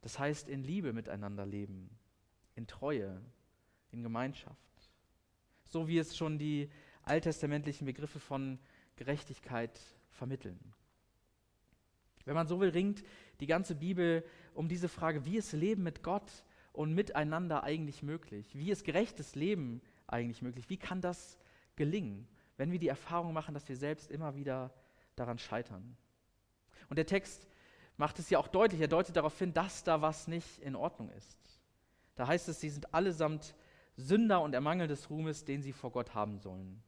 Das 0.00 0.18
heißt, 0.18 0.48
in 0.48 0.62
Liebe 0.62 0.92
miteinander 0.92 1.46
leben, 1.46 1.90
in 2.54 2.66
Treue, 2.66 3.22
in 3.90 4.02
Gemeinschaft. 4.02 4.58
So 5.64 5.88
wie 5.88 5.98
es 5.98 6.16
schon 6.16 6.38
die 6.38 6.70
alttestamentlichen 7.02 7.86
Begriffe 7.86 8.18
von 8.20 8.58
Gerechtigkeit 8.96 9.78
vermitteln. 10.10 10.58
Wenn 12.24 12.34
man 12.34 12.46
so 12.46 12.60
will, 12.60 12.70
ringt 12.70 13.02
die 13.40 13.46
ganze 13.46 13.74
Bibel 13.74 14.24
um 14.54 14.68
diese 14.68 14.88
Frage, 14.88 15.24
wie 15.24 15.38
ist 15.38 15.52
Leben 15.52 15.82
mit 15.82 16.02
Gott 16.02 16.44
und 16.72 16.94
miteinander 16.94 17.62
eigentlich 17.62 18.02
möglich? 18.02 18.56
Wie 18.56 18.70
ist 18.70 18.84
gerechtes 18.84 19.34
Leben 19.34 19.80
eigentlich 20.06 20.42
möglich? 20.42 20.68
Wie 20.68 20.76
kann 20.76 21.00
das 21.00 21.38
gelingen, 21.76 22.26
wenn 22.56 22.72
wir 22.72 22.78
die 22.78 22.88
Erfahrung 22.88 23.32
machen, 23.32 23.54
dass 23.54 23.68
wir 23.68 23.76
selbst 23.76 24.10
immer 24.10 24.34
wieder 24.36 24.72
daran 25.16 25.38
scheitern? 25.38 25.96
Und 26.88 26.96
der 26.96 27.06
Text 27.06 27.46
macht 27.96 28.18
es 28.18 28.30
ja 28.30 28.38
auch 28.38 28.48
deutlich, 28.48 28.80
er 28.80 28.88
deutet 28.88 29.16
darauf 29.16 29.38
hin, 29.38 29.52
dass 29.52 29.84
da 29.84 30.02
was 30.02 30.28
nicht 30.28 30.58
in 30.58 30.74
Ordnung 30.74 31.10
ist. 31.10 31.38
Da 32.14 32.26
heißt 32.26 32.48
es, 32.48 32.60
sie 32.60 32.70
sind 32.70 32.92
allesamt 32.94 33.54
Sünder 33.96 34.40
und 34.40 34.54
Ermangel 34.54 34.88
des 34.88 35.10
Ruhmes, 35.10 35.44
den 35.44 35.62
sie 35.62 35.72
vor 35.72 35.92
Gott 35.92 36.14
haben 36.14 36.38
sollen. 36.38 36.82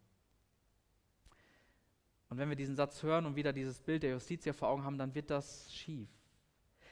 Und 2.28 2.38
wenn 2.38 2.48
wir 2.48 2.56
diesen 2.56 2.76
Satz 2.76 3.02
hören 3.02 3.26
und 3.26 3.36
wieder 3.36 3.52
dieses 3.52 3.80
Bild 3.80 4.02
der 4.02 4.10
Justitia 4.10 4.52
vor 4.52 4.68
Augen 4.68 4.84
haben, 4.84 4.98
dann 4.98 5.14
wird 5.14 5.30
das 5.30 5.72
schief. 5.72 6.08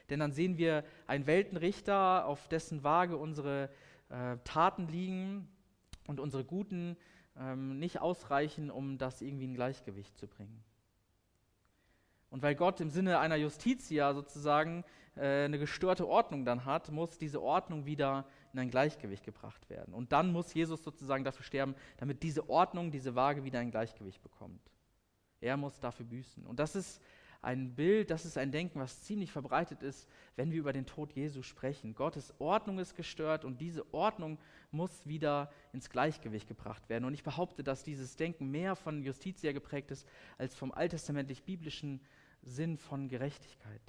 Denn 0.09 0.19
dann 0.19 0.31
sehen 0.31 0.57
wir 0.57 0.83
einen 1.07 1.27
Weltenrichter, 1.27 2.25
auf 2.25 2.47
dessen 2.47 2.83
Waage 2.83 3.17
unsere 3.17 3.69
äh, 4.09 4.37
Taten 4.43 4.87
liegen 4.87 5.47
und 6.07 6.19
unsere 6.19 6.43
Guten 6.43 6.97
ähm, 7.37 7.79
nicht 7.79 8.01
ausreichen, 8.01 8.69
um 8.69 8.97
das 8.97 9.21
irgendwie 9.21 9.45
in 9.45 9.55
Gleichgewicht 9.55 10.17
zu 10.17 10.27
bringen. 10.27 10.63
Und 12.29 12.41
weil 12.41 12.55
Gott 12.55 12.81
im 12.81 12.89
Sinne 12.89 13.19
einer 13.19 13.35
Justitia 13.35 14.13
sozusagen 14.13 14.83
äh, 15.15 15.45
eine 15.45 15.59
gestörte 15.59 16.07
Ordnung 16.07 16.45
dann 16.45 16.65
hat, 16.65 16.91
muss 16.91 17.17
diese 17.17 17.41
Ordnung 17.41 17.85
wieder 17.85 18.25
in 18.53 18.59
ein 18.59 18.71
Gleichgewicht 18.71 19.23
gebracht 19.23 19.69
werden. 19.69 19.93
Und 19.93 20.11
dann 20.11 20.31
muss 20.31 20.53
Jesus 20.53 20.83
sozusagen 20.83 21.23
dafür 21.23 21.45
sterben, 21.45 21.75
damit 21.97 22.23
diese 22.23 22.49
Ordnung, 22.49 22.91
diese 22.91 23.15
Waage 23.15 23.43
wieder 23.43 23.59
ein 23.59 23.71
Gleichgewicht 23.71 24.21
bekommt. 24.21 24.61
Er 25.41 25.57
muss 25.57 25.79
dafür 25.79 26.05
büßen. 26.05 26.45
Und 26.45 26.59
das 26.59 26.75
ist 26.75 27.01
ein 27.43 27.75
Bild, 27.75 28.09
das 28.09 28.25
ist 28.25 28.37
ein 28.37 28.51
Denken, 28.51 28.79
was 28.79 29.03
ziemlich 29.03 29.31
verbreitet 29.31 29.83
ist, 29.83 30.07
wenn 30.37 30.51
wir 30.51 30.59
über 30.59 30.71
den 30.71 30.85
Tod 30.85 31.11
Jesu 31.11 31.41
sprechen. 31.41 31.93
Gottes 31.93 32.33
Ordnung 32.39 32.79
ist 32.79 32.95
gestört 32.95 33.43
und 33.43 33.59
diese 33.59 33.93
Ordnung 33.93 34.39
muss 34.71 35.05
wieder 35.05 35.51
ins 35.73 35.89
Gleichgewicht 35.89 36.47
gebracht 36.47 36.87
werden. 36.87 37.03
Und 37.03 37.13
ich 37.13 37.23
behaupte, 37.23 37.61
dass 37.63 37.83
dieses 37.83 38.15
Denken 38.15 38.49
mehr 38.49 38.77
von 38.77 39.03
Justitia 39.03 39.51
geprägt 39.51 39.91
ist 39.91 40.07
als 40.37 40.55
vom 40.55 40.71
alttestamentlich-biblischen 40.71 41.99
Sinn 42.41 42.77
von 42.77 43.09
Gerechtigkeit. 43.09 43.81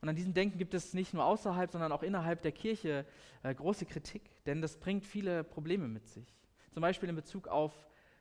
Und 0.00 0.08
an 0.08 0.16
diesem 0.16 0.32
Denken 0.32 0.56
gibt 0.58 0.72
es 0.72 0.94
nicht 0.94 1.12
nur 1.12 1.24
außerhalb, 1.24 1.70
sondern 1.70 1.92
auch 1.92 2.02
innerhalb 2.02 2.40
der 2.40 2.52
Kirche 2.52 3.06
äh, 3.42 3.54
große 3.54 3.84
Kritik, 3.84 4.22
denn 4.44 4.62
das 4.62 4.78
bringt 4.78 5.04
viele 5.04 5.44
Probleme 5.44 5.88
mit 5.88 6.08
sich. 6.08 6.26
Zum 6.72 6.80
Beispiel 6.80 7.10
in 7.10 7.16
Bezug 7.16 7.48
auf 7.48 7.72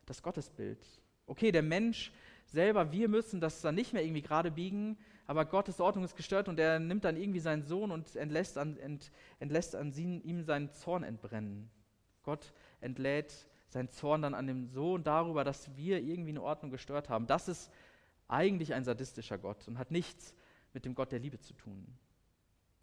das 0.05 0.21
Gottesbild. 0.21 0.79
Okay, 1.25 1.53
der 1.53 1.63
Mensch 1.63 2.11
selber, 2.45 2.91
wir 2.91 3.09
müssen 3.09 3.39
das 3.39 3.61
dann 3.61 3.75
nicht 3.75 3.93
mehr 3.93 4.03
irgendwie 4.03 4.21
gerade 4.21 4.51
biegen, 4.51 4.97
aber 5.25 5.45
Gottes 5.45 5.79
Ordnung 5.79 6.03
ist 6.03 6.15
gestört 6.15 6.47
und 6.47 6.59
er 6.59 6.79
nimmt 6.79 7.05
dann 7.05 7.17
irgendwie 7.17 7.39
seinen 7.39 7.63
Sohn 7.63 7.91
und 7.91 8.15
entlässt 8.15 8.57
an, 8.57 8.77
ent, 8.77 9.11
entlässt 9.39 9.75
an 9.75 9.91
sie, 9.91 10.17
ihm 10.19 10.43
seinen 10.43 10.71
Zorn 10.71 11.03
entbrennen. 11.03 11.69
Gott 12.23 12.53
entlädt 12.81 13.47
seinen 13.69 13.89
Zorn 13.89 14.21
dann 14.21 14.33
an 14.33 14.47
dem 14.47 14.67
Sohn 14.67 15.03
darüber, 15.03 15.43
dass 15.43 15.75
wir 15.75 16.01
irgendwie 16.01 16.29
eine 16.29 16.43
Ordnung 16.43 16.71
gestört 16.71 17.09
haben. 17.09 17.27
Das 17.27 17.47
ist 17.47 17.71
eigentlich 18.27 18.73
ein 18.73 18.83
sadistischer 18.83 19.37
Gott 19.37 19.67
und 19.67 19.77
hat 19.77 19.91
nichts 19.91 20.35
mit 20.73 20.85
dem 20.85 20.95
Gott 20.95 21.11
der 21.11 21.19
Liebe 21.19 21.39
zu 21.39 21.53
tun. 21.53 21.85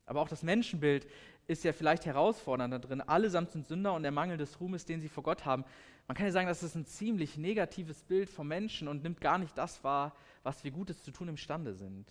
Aber 0.07 0.21
auch 0.21 0.29
das 0.29 0.43
Menschenbild 0.43 1.07
ist 1.51 1.65
ja 1.65 1.73
vielleicht 1.73 2.07
herausfordernd 2.07 2.73
da 2.73 2.79
drin. 2.79 3.01
Allesamt 3.01 3.51
sind 3.51 3.67
Sünder 3.67 3.93
und 3.95 4.05
der 4.05 4.13
Mangel 4.13 4.37
des 4.37 4.61
Ruhmes, 4.61 4.85
den 4.85 5.01
sie 5.01 5.09
vor 5.09 5.25
Gott 5.25 5.45
haben. 5.45 5.65
Man 6.07 6.17
kann 6.17 6.27
ja 6.27 6.33
sagen, 6.33 6.47
das 6.47 6.63
ist 6.63 6.77
ein 6.77 6.87
ziemlich 6.87 7.37
negatives 7.37 8.05
Bild 8.05 8.31
vom 8.31 8.47
Menschen 8.47 8.87
und 8.87 9.03
nimmt 9.03 9.21
gar 9.21 9.37
nicht 9.37 9.59
das 9.59 9.83
wahr, 9.83 10.15
was 10.45 10.63
wir 10.63 10.71
Gutes 10.71 11.03
zu 11.03 11.11
tun 11.11 11.29
imstande 11.29 11.75
sind. 11.75 12.09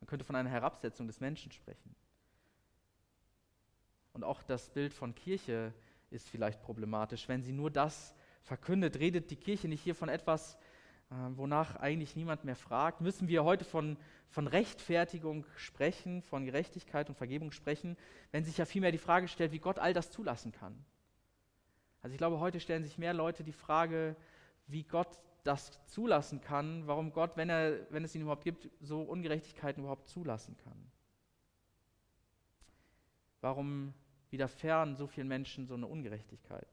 Man 0.00 0.08
könnte 0.08 0.24
von 0.24 0.34
einer 0.34 0.50
Herabsetzung 0.50 1.06
des 1.06 1.20
Menschen 1.20 1.52
sprechen. 1.52 1.94
Und 4.12 4.24
auch 4.24 4.42
das 4.42 4.70
Bild 4.70 4.92
von 4.92 5.14
Kirche 5.14 5.72
ist 6.10 6.28
vielleicht 6.28 6.60
problematisch. 6.60 7.28
Wenn 7.28 7.44
sie 7.44 7.52
nur 7.52 7.70
das 7.70 8.14
verkündet, 8.42 8.98
redet 8.98 9.30
die 9.30 9.36
Kirche 9.36 9.68
nicht 9.68 9.82
hier 9.82 9.94
von 9.94 10.08
etwas, 10.08 10.58
wonach 11.10 11.76
eigentlich 11.76 12.14
niemand 12.14 12.44
mehr 12.44 12.56
fragt. 12.56 13.00
Müssen 13.00 13.28
wir 13.28 13.44
heute 13.44 13.64
von, 13.64 13.96
von 14.28 14.46
Rechtfertigung 14.46 15.44
sprechen, 15.56 16.22
von 16.22 16.44
Gerechtigkeit 16.44 17.08
und 17.08 17.16
Vergebung 17.16 17.50
sprechen, 17.50 17.96
wenn 18.30 18.44
sich 18.44 18.58
ja 18.58 18.64
vielmehr 18.64 18.92
die 18.92 18.98
Frage 18.98 19.26
stellt, 19.26 19.52
wie 19.52 19.58
Gott 19.58 19.78
all 19.78 19.92
das 19.92 20.10
zulassen 20.10 20.52
kann. 20.52 20.84
Also 22.02 22.14
ich 22.14 22.18
glaube, 22.18 22.38
heute 22.38 22.60
stellen 22.60 22.84
sich 22.84 22.96
mehr 22.96 23.12
Leute 23.12 23.42
die 23.42 23.52
Frage, 23.52 24.16
wie 24.68 24.84
Gott 24.84 25.20
das 25.42 25.84
zulassen 25.86 26.40
kann, 26.40 26.86
warum 26.86 27.12
Gott, 27.12 27.36
wenn, 27.36 27.50
er, 27.50 27.90
wenn 27.90 28.04
es 28.04 28.14
ihn 28.14 28.22
überhaupt 28.22 28.44
gibt, 28.44 28.70
so 28.80 29.02
Ungerechtigkeiten 29.02 29.82
überhaupt 29.82 30.08
zulassen 30.08 30.56
kann. 30.58 30.90
Warum 33.40 33.94
widerfähren 34.30 34.96
so 34.96 35.06
vielen 35.06 35.28
Menschen 35.28 35.66
so 35.66 35.74
eine 35.74 35.86
Ungerechtigkeit? 35.86 36.68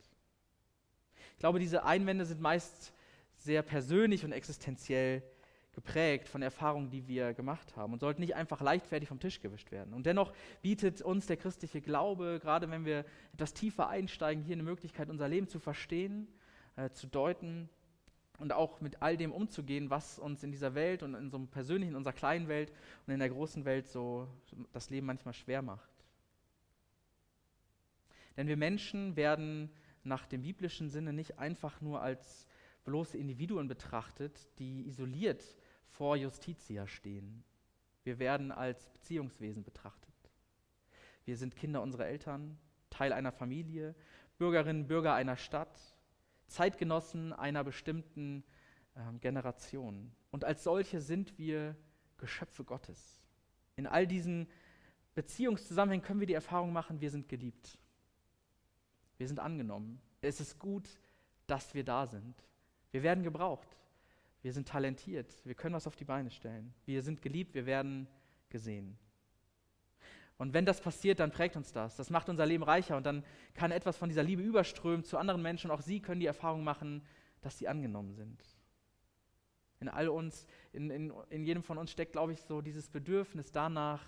Ich 1.33 1.39
glaube, 1.39 1.59
diese 1.59 1.85
Einwände 1.85 2.25
sind 2.25 2.41
meist 2.41 2.93
sehr 3.37 3.61
persönlich 3.61 4.25
und 4.25 4.31
existenziell 4.31 5.23
geprägt 5.77 6.27
von 6.27 6.41
Erfahrungen, 6.41 6.89
die 6.89 7.07
wir 7.07 7.35
gemacht 7.35 7.75
haben 7.75 7.93
und 7.93 7.99
sollten 7.99 8.21
nicht 8.21 8.35
einfach 8.35 8.61
leichtfertig 8.61 9.07
vom 9.07 9.19
Tisch 9.19 9.41
gewischt 9.41 9.71
werden. 9.71 9.93
Und 9.93 10.07
dennoch 10.07 10.33
bietet 10.63 11.03
uns 11.03 11.27
der 11.27 11.37
christliche 11.37 11.81
Glaube, 11.81 12.39
gerade 12.41 12.71
wenn 12.71 12.83
wir 12.83 13.05
etwas 13.33 13.53
tiefer 13.53 13.87
einsteigen, 13.87 14.43
hier 14.43 14.55
eine 14.55 14.63
Möglichkeit, 14.63 15.09
unser 15.09 15.27
Leben 15.27 15.47
zu 15.47 15.59
verstehen, 15.59 16.27
äh, 16.77 16.89
zu 16.89 17.05
deuten 17.05 17.69
und 18.39 18.53
auch 18.53 18.81
mit 18.81 19.03
all 19.03 19.17
dem 19.17 19.31
umzugehen, 19.31 19.91
was 19.91 20.17
uns 20.17 20.43
in 20.43 20.51
dieser 20.51 20.73
Welt 20.73 21.03
und 21.03 21.13
in 21.13 21.31
einem 21.31 21.47
persönlichen, 21.47 21.91
in 21.91 21.95
unserer 21.95 22.13
kleinen 22.13 22.47
Welt 22.47 22.71
und 23.05 23.13
in 23.13 23.19
der 23.19 23.29
großen 23.29 23.63
Welt 23.63 23.87
so 23.87 24.27
das 24.71 24.89
Leben 24.89 25.05
manchmal 25.05 25.35
schwer 25.35 25.61
macht. 25.61 25.91
Denn 28.35 28.47
wir 28.47 28.57
Menschen 28.57 29.15
werden 29.15 29.71
nach 30.03 30.25
dem 30.25 30.41
biblischen 30.41 30.89
Sinne 30.89 31.13
nicht 31.13 31.37
einfach 31.37 31.81
nur 31.81 32.01
als 32.01 32.47
bloße 32.87 33.17
Individuen 33.17 33.67
betrachtet, 33.67 34.47
die 34.59 34.87
isoliert 34.87 35.43
vor 35.89 36.15
Justitia 36.15 36.87
stehen. 36.87 37.43
Wir 38.05 38.17
werden 38.17 38.49
als 38.49 38.87
Beziehungswesen 38.87 39.65
betrachtet. 39.65 40.15
Wir 41.25 41.35
sind 41.35 41.57
Kinder 41.57 41.81
unserer 41.81 42.05
Eltern, 42.05 42.57
Teil 42.89 43.11
einer 43.11 43.33
Familie, 43.33 43.93
Bürgerinnen 44.37 44.83
und 44.83 44.87
Bürger 44.87 45.13
einer 45.15 45.35
Stadt, 45.35 45.77
Zeitgenossen 46.47 47.33
einer 47.33 47.65
bestimmten 47.65 48.45
äh, 48.95 49.01
Generation. 49.19 50.13
Und 50.31 50.45
als 50.45 50.63
solche 50.63 51.01
sind 51.01 51.37
wir 51.37 51.75
Geschöpfe 52.17 52.63
Gottes. 52.63 53.21
In 53.75 53.85
all 53.85 54.07
diesen 54.07 54.47
Beziehungszusammenhängen 55.13 56.05
können 56.05 56.21
wir 56.21 56.27
die 56.27 56.35
Erfahrung 56.35 56.71
machen, 56.71 57.01
wir 57.01 57.11
sind 57.11 57.27
geliebt. 57.27 57.77
Wir 59.17 59.27
sind 59.27 59.41
angenommen. 59.41 59.99
Es 60.21 60.39
ist 60.39 60.57
gut, 60.57 60.87
dass 61.47 61.73
wir 61.73 61.83
da 61.83 62.07
sind. 62.07 62.47
Wir 62.97 63.03
werden 63.03 63.23
gebraucht. 63.23 63.77
Wir 64.41 64.51
sind 64.53 64.67
talentiert. 64.67 65.31
Wir 65.45 65.53
können 65.53 65.75
was 65.75 65.85
auf 65.85 65.95
die 65.95 66.03
Beine 66.03 66.31
stellen. 66.31 66.73
Wir 66.85 67.03
sind 67.03 67.21
geliebt. 67.21 67.53
Wir 67.53 67.67
werden 67.67 68.07
gesehen. 68.49 68.97
Und 70.39 70.55
wenn 70.55 70.65
das 70.65 70.81
passiert, 70.81 71.19
dann 71.19 71.29
prägt 71.29 71.55
uns 71.55 71.71
das. 71.71 71.95
Das 71.95 72.09
macht 72.09 72.27
unser 72.27 72.47
Leben 72.47 72.63
reicher 72.63 72.97
und 72.97 73.05
dann 73.05 73.23
kann 73.53 73.69
etwas 73.69 73.97
von 73.97 74.09
dieser 74.09 74.23
Liebe 74.23 74.41
überströmen 74.41 75.03
zu 75.03 75.19
anderen 75.19 75.43
Menschen. 75.43 75.69
Auch 75.69 75.81
sie 75.81 75.99
können 75.99 76.19
die 76.19 76.25
Erfahrung 76.25 76.63
machen, 76.63 77.05
dass 77.41 77.59
sie 77.59 77.67
angenommen 77.67 78.15
sind. 78.15 78.43
In 79.79 79.89
all 79.89 80.09
uns, 80.09 80.47
in, 80.73 80.89
in, 80.89 81.13
in 81.29 81.43
jedem 81.43 81.61
von 81.61 81.77
uns 81.77 81.91
steckt, 81.91 82.13
glaube 82.13 82.33
ich, 82.33 82.41
so 82.41 82.61
dieses 82.61 82.89
Bedürfnis 82.89 83.51
danach, 83.51 84.03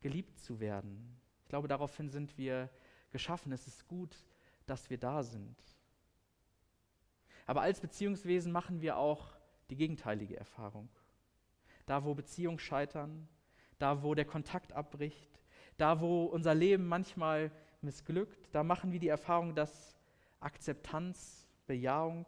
geliebt 0.00 0.38
zu 0.38 0.60
werden. 0.60 1.20
glaube, 1.50 1.68
daraufhin 1.68 2.08
sind 2.08 2.38
wir 2.38 2.70
geschaffen. 3.10 3.52
Es 3.52 3.66
ist 3.66 3.86
gut, 3.86 4.16
dass 4.64 4.88
wir 4.88 4.96
da 4.96 5.22
sind. 5.22 5.58
Aber 7.50 7.62
als 7.62 7.80
Beziehungswesen 7.80 8.52
machen 8.52 8.80
wir 8.80 8.96
auch 8.96 9.34
die 9.70 9.74
gegenteilige 9.74 10.36
Erfahrung. 10.36 10.88
Da, 11.84 12.04
wo 12.04 12.14
Beziehungen 12.14 12.60
scheitern, 12.60 13.26
da, 13.80 14.04
wo 14.04 14.14
der 14.14 14.24
Kontakt 14.24 14.72
abbricht, 14.72 15.42
da, 15.76 16.00
wo 16.00 16.26
unser 16.26 16.54
Leben 16.54 16.86
manchmal 16.86 17.50
missglückt, 17.80 18.54
da 18.54 18.62
machen 18.62 18.92
wir 18.92 19.00
die 19.00 19.08
Erfahrung, 19.08 19.56
dass 19.56 19.98
Akzeptanz, 20.38 21.48
Bejahung, 21.66 22.24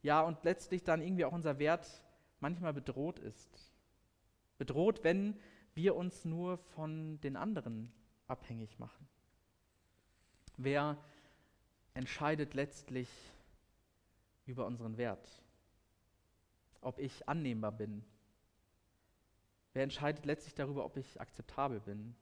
ja 0.00 0.22
und 0.22 0.42
letztlich 0.42 0.82
dann 0.82 1.02
irgendwie 1.02 1.26
auch 1.26 1.34
unser 1.34 1.58
Wert 1.58 2.02
manchmal 2.40 2.72
bedroht 2.72 3.18
ist. 3.18 3.74
Bedroht, 4.56 5.04
wenn 5.04 5.38
wir 5.74 5.94
uns 5.96 6.24
nur 6.24 6.56
von 6.56 7.20
den 7.20 7.36
anderen 7.36 7.92
abhängig 8.26 8.78
machen. 8.78 9.06
Wer 10.56 10.96
entscheidet 11.92 12.54
letztlich 12.54 13.10
über 14.46 14.66
unseren 14.66 14.96
Wert? 14.96 15.42
Ob 16.80 16.98
ich 16.98 17.28
annehmbar 17.28 17.72
bin? 17.72 18.04
Wer 19.72 19.82
entscheidet 19.82 20.24
letztlich 20.24 20.54
darüber, 20.54 20.84
ob 20.84 20.96
ich 20.96 21.20
akzeptabel 21.20 21.80
bin? 21.80 22.16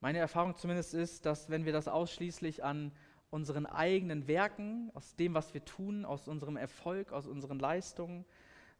Meine 0.00 0.18
Erfahrung 0.18 0.56
zumindest 0.56 0.94
ist, 0.94 1.26
dass 1.26 1.50
wenn 1.50 1.64
wir 1.64 1.72
das 1.72 1.88
ausschließlich 1.88 2.64
an 2.64 2.92
unseren 3.30 3.66
eigenen 3.66 4.26
Werken, 4.26 4.90
aus 4.94 5.14
dem, 5.16 5.34
was 5.34 5.54
wir 5.54 5.64
tun, 5.64 6.04
aus 6.04 6.28
unserem 6.28 6.56
Erfolg, 6.56 7.12
aus 7.12 7.26
unseren 7.26 7.58
Leistungen 7.58 8.24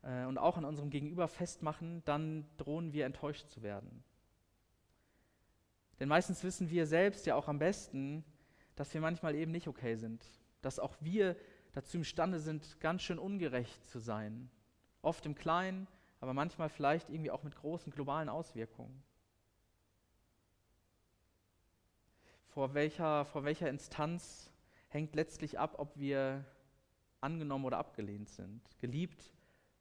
äh, 0.03 0.25
und 0.25 0.37
auch 0.37 0.57
an 0.57 0.65
unserem 0.65 0.91
Gegenüber 0.91 1.29
festmachen, 1.29 2.03
dann 2.05 2.47
drohen 2.57 2.93
wir 2.93 3.07
enttäuscht 3.07 3.49
zu 3.49 3.63
werden. 3.63 4.03
Denn 6.01 6.09
meistens 6.09 6.43
wissen 6.43 6.71
wir 6.71 6.87
selbst 6.87 7.27
ja 7.27 7.35
auch 7.35 7.49
am 7.49 7.59
besten, 7.59 8.25
dass 8.75 8.93
wir 8.93 9.01
manchmal 9.01 9.35
eben 9.35 9.53
nicht 9.53 9.69
okay 9.69 9.95
sind, 9.95 10.27
dass 10.63 10.79
auch 10.79 10.97
wir 11.01 11.37
dazu 11.73 11.99
imstande 11.99 12.41
sind, 12.41 12.81
ganz 12.81 13.03
schön 13.03 13.19
ungerecht 13.19 13.85
zu 13.85 13.99
sein. 13.99 14.51
Oft 15.03 15.27
im 15.27 15.35
Kleinen, 15.35 15.87
aber 16.21 16.33
manchmal 16.33 16.69
vielleicht 16.69 17.11
irgendwie 17.11 17.31
auch 17.31 17.43
mit 17.43 17.57
großen 17.57 17.93
globalen 17.93 18.29
Auswirkungen. 18.29 19.03
vor 22.53 22.75
welcher, 22.75 23.25
vor 23.25 23.45
welcher 23.45 23.71
Instanz 23.71 24.51
hängt 24.89 25.15
letztlich 25.15 25.59
ab, 25.59 25.77
ob 25.79 25.97
wir 25.97 26.45
angenommen 27.21 27.65
oder 27.65 27.79
abgelehnt 27.79 28.29
sind, 28.29 28.61
geliebt 28.79 29.33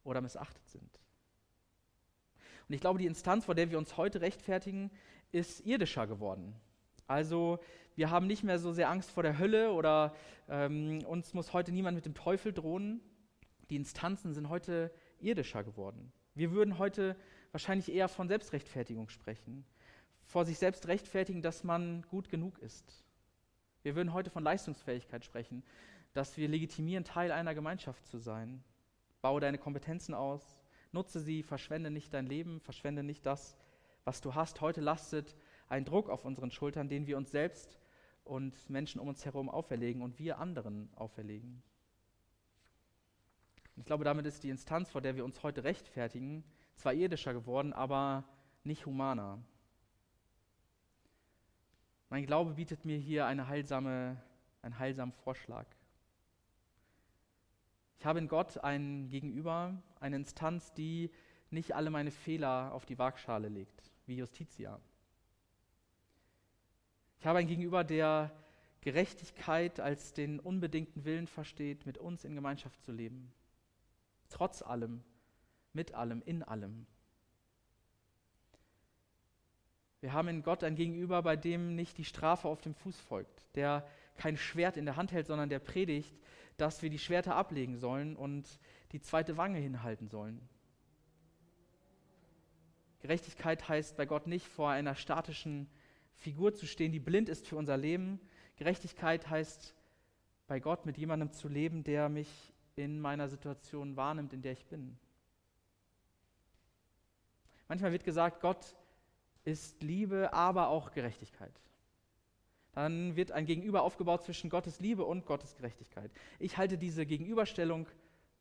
oder 0.05 0.21
missachtet 0.21 0.65
sind. 0.69 0.99
Und 2.69 2.75
ich 2.75 2.79
glaube, 2.79 2.99
die 2.99 3.07
Instanz, 3.07 3.43
vor 3.43 3.55
der 3.55 3.69
wir 3.71 3.77
uns 3.77 3.97
heute 3.97 4.21
rechtfertigen, 4.21 4.89
ist 5.33 5.59
irdischer 5.65 6.07
geworden. 6.07 6.55
Also 7.07 7.59
wir 7.95 8.09
haben 8.09 8.27
nicht 8.27 8.43
mehr 8.43 8.59
so 8.59 8.71
sehr 8.71 8.89
Angst 8.89 9.11
vor 9.11 9.23
der 9.23 9.37
Hölle 9.37 9.71
oder 9.71 10.15
ähm, 10.49 10.99
uns 11.05 11.33
muss 11.33 11.53
heute 11.53 11.71
niemand 11.71 11.95
mit 11.95 12.05
dem 12.05 12.13
Teufel 12.13 12.53
drohen. 12.53 13.01
Die 13.69 13.75
Instanzen 13.75 14.33
sind 14.33 14.49
heute 14.49 14.91
irdischer 15.19 15.63
geworden. 15.63 16.11
Wir 16.33 16.51
würden 16.51 16.77
heute 16.77 17.15
wahrscheinlich 17.51 17.91
eher 17.91 18.07
von 18.07 18.27
Selbstrechtfertigung 18.27 19.09
sprechen 19.09 19.65
vor 20.31 20.45
sich 20.45 20.57
selbst 20.57 20.87
rechtfertigen, 20.87 21.41
dass 21.41 21.65
man 21.65 22.03
gut 22.03 22.29
genug 22.29 22.57
ist. 22.59 23.03
Wir 23.83 23.95
würden 23.95 24.13
heute 24.13 24.29
von 24.29 24.43
Leistungsfähigkeit 24.43 25.25
sprechen, 25.25 25.61
dass 26.13 26.37
wir 26.37 26.47
legitimieren, 26.47 27.03
Teil 27.03 27.33
einer 27.33 27.53
Gemeinschaft 27.53 28.05
zu 28.05 28.17
sein. 28.17 28.63
Baue 29.21 29.41
deine 29.41 29.57
Kompetenzen 29.57 30.13
aus, 30.13 30.63
nutze 30.93 31.19
sie, 31.19 31.43
verschwende 31.43 31.91
nicht 31.91 32.13
dein 32.13 32.27
Leben, 32.27 32.61
verschwende 32.61 33.03
nicht 33.03 33.25
das, 33.25 33.57
was 34.05 34.21
du 34.21 34.33
hast. 34.33 34.61
Heute 34.61 34.79
lastet 34.79 35.35
ein 35.67 35.83
Druck 35.83 36.09
auf 36.09 36.23
unseren 36.23 36.51
Schultern, 36.51 36.87
den 36.87 37.07
wir 37.07 37.17
uns 37.17 37.31
selbst 37.31 37.80
und 38.23 38.69
Menschen 38.69 38.99
um 39.01 39.07
uns 39.07 39.25
herum 39.25 39.49
auferlegen 39.49 40.01
und 40.01 40.19
wir 40.19 40.39
anderen 40.39 40.89
auferlegen. 40.95 41.61
ich 43.75 43.85
glaube, 43.85 44.03
damit 44.03 44.25
ist 44.25 44.43
die 44.43 44.49
Instanz, 44.49 44.91
vor 44.91 45.01
der 45.01 45.15
wir 45.15 45.25
uns 45.25 45.41
heute 45.43 45.63
rechtfertigen, 45.63 46.43
zwar 46.75 46.93
irdischer 46.93 47.33
geworden, 47.33 47.73
aber 47.73 48.23
nicht 48.63 48.85
humaner. 48.85 49.39
Mein 52.09 52.25
Glaube 52.25 52.53
bietet 52.53 52.85
mir 52.85 52.97
hier 52.97 53.25
eine 53.25 53.47
heilsame, 53.47 54.21
einen 54.61 54.77
heilsamen 54.77 55.13
Vorschlag. 55.13 55.65
Ich 57.97 58.05
habe 58.05 58.19
in 58.19 58.27
Gott 58.27 58.57
ein 58.57 59.09
Gegenüber, 59.09 59.81
eine 59.99 60.15
Instanz, 60.15 60.73
die 60.73 61.11
nicht 61.51 61.75
alle 61.75 61.89
meine 61.89 62.11
Fehler 62.11 62.73
auf 62.73 62.85
die 62.85 62.97
Waagschale 62.97 63.47
legt, 63.47 63.91
wie 64.07 64.17
Justitia. 64.17 64.79
Ich 67.21 67.27
habe 67.27 67.37
ein 67.37 67.45
Gegenüber, 67.45 67.83
der 67.83 68.31
Gerechtigkeit 68.81 69.79
als 69.79 70.11
den 70.11 70.39
unbedingten 70.39 71.05
Willen 71.05 71.27
versteht, 71.27 71.85
mit 71.85 71.99
uns 71.99 72.25
in 72.25 72.33
Gemeinschaft 72.33 72.83
zu 72.83 72.91
leben. 72.91 73.31
Trotz 74.29 74.63
allem, 74.63 75.03
mit 75.71 75.93
allem, 75.93 76.23
in 76.25 76.41
allem. 76.41 76.87
Wir 79.99 80.13
haben 80.13 80.29
in 80.29 80.41
Gott 80.41 80.63
ein 80.63 80.73
Gegenüber, 80.73 81.21
bei 81.21 81.35
dem 81.35 81.75
nicht 81.75 81.99
die 81.99 82.05
Strafe 82.05 82.47
auf 82.47 82.61
dem 82.61 82.73
Fuß 82.73 82.99
folgt, 82.99 83.45
der 83.53 83.87
kein 84.15 84.35
Schwert 84.35 84.75
in 84.75 84.85
der 84.85 84.95
Hand 84.95 85.11
hält, 85.11 85.27
sondern 85.27 85.49
der 85.49 85.59
predigt, 85.59 86.19
dass 86.57 86.81
wir 86.81 86.89
die 86.89 86.97
Schwerter 86.97 87.35
ablegen 87.35 87.77
sollen 87.77 88.15
und 88.15 88.47
die 88.93 88.99
zweite 88.99 89.37
Wange 89.37 89.59
hinhalten 89.59 90.07
sollen. 90.07 90.49
Gerechtigkeit 93.01 93.69
heißt 93.69 93.95
bei 93.95 94.07
Gott 94.07 94.25
nicht 94.25 94.47
vor 94.47 94.71
einer 94.71 94.95
statischen 94.95 95.69
Figur 96.15 96.53
zu 96.53 96.65
stehen, 96.65 96.91
die 96.91 96.99
blind 96.99 97.29
ist 97.29 97.47
für 97.47 97.55
unser 97.55 97.77
Leben. 97.77 98.19
Gerechtigkeit 98.57 99.29
heißt 99.29 99.75
bei 100.47 100.59
Gott 100.59 100.85
mit 100.85 100.97
jemandem 100.97 101.31
zu 101.31 101.47
leben, 101.47 101.83
der 101.83 102.09
mich 102.09 102.53
in 102.75 102.99
meiner 102.99 103.27
Situation 103.27 103.95
wahrnimmt, 103.95 104.33
in 104.33 104.41
der 104.41 104.53
ich 104.53 104.65
bin. 104.65 104.97
Manchmal 107.67 107.91
wird 107.91 108.03
gesagt, 108.03 108.41
Gott 108.41 108.75
ist 109.43 109.81
Liebe, 109.81 110.33
aber 110.33 110.67
auch 110.67 110.91
Gerechtigkeit. 110.91 111.53
Dann 112.73 113.15
wird 113.15 113.31
ein 113.31 113.45
Gegenüber 113.45 113.83
aufgebaut 113.83 114.23
zwischen 114.23 114.49
Gottes 114.49 114.79
Liebe 114.79 115.03
und 115.03 115.25
Gottes 115.25 115.55
Gerechtigkeit. 115.55 116.11
Ich 116.39 116.57
halte 116.57 116.77
diese 116.77 117.05
Gegenüberstellung 117.05 117.87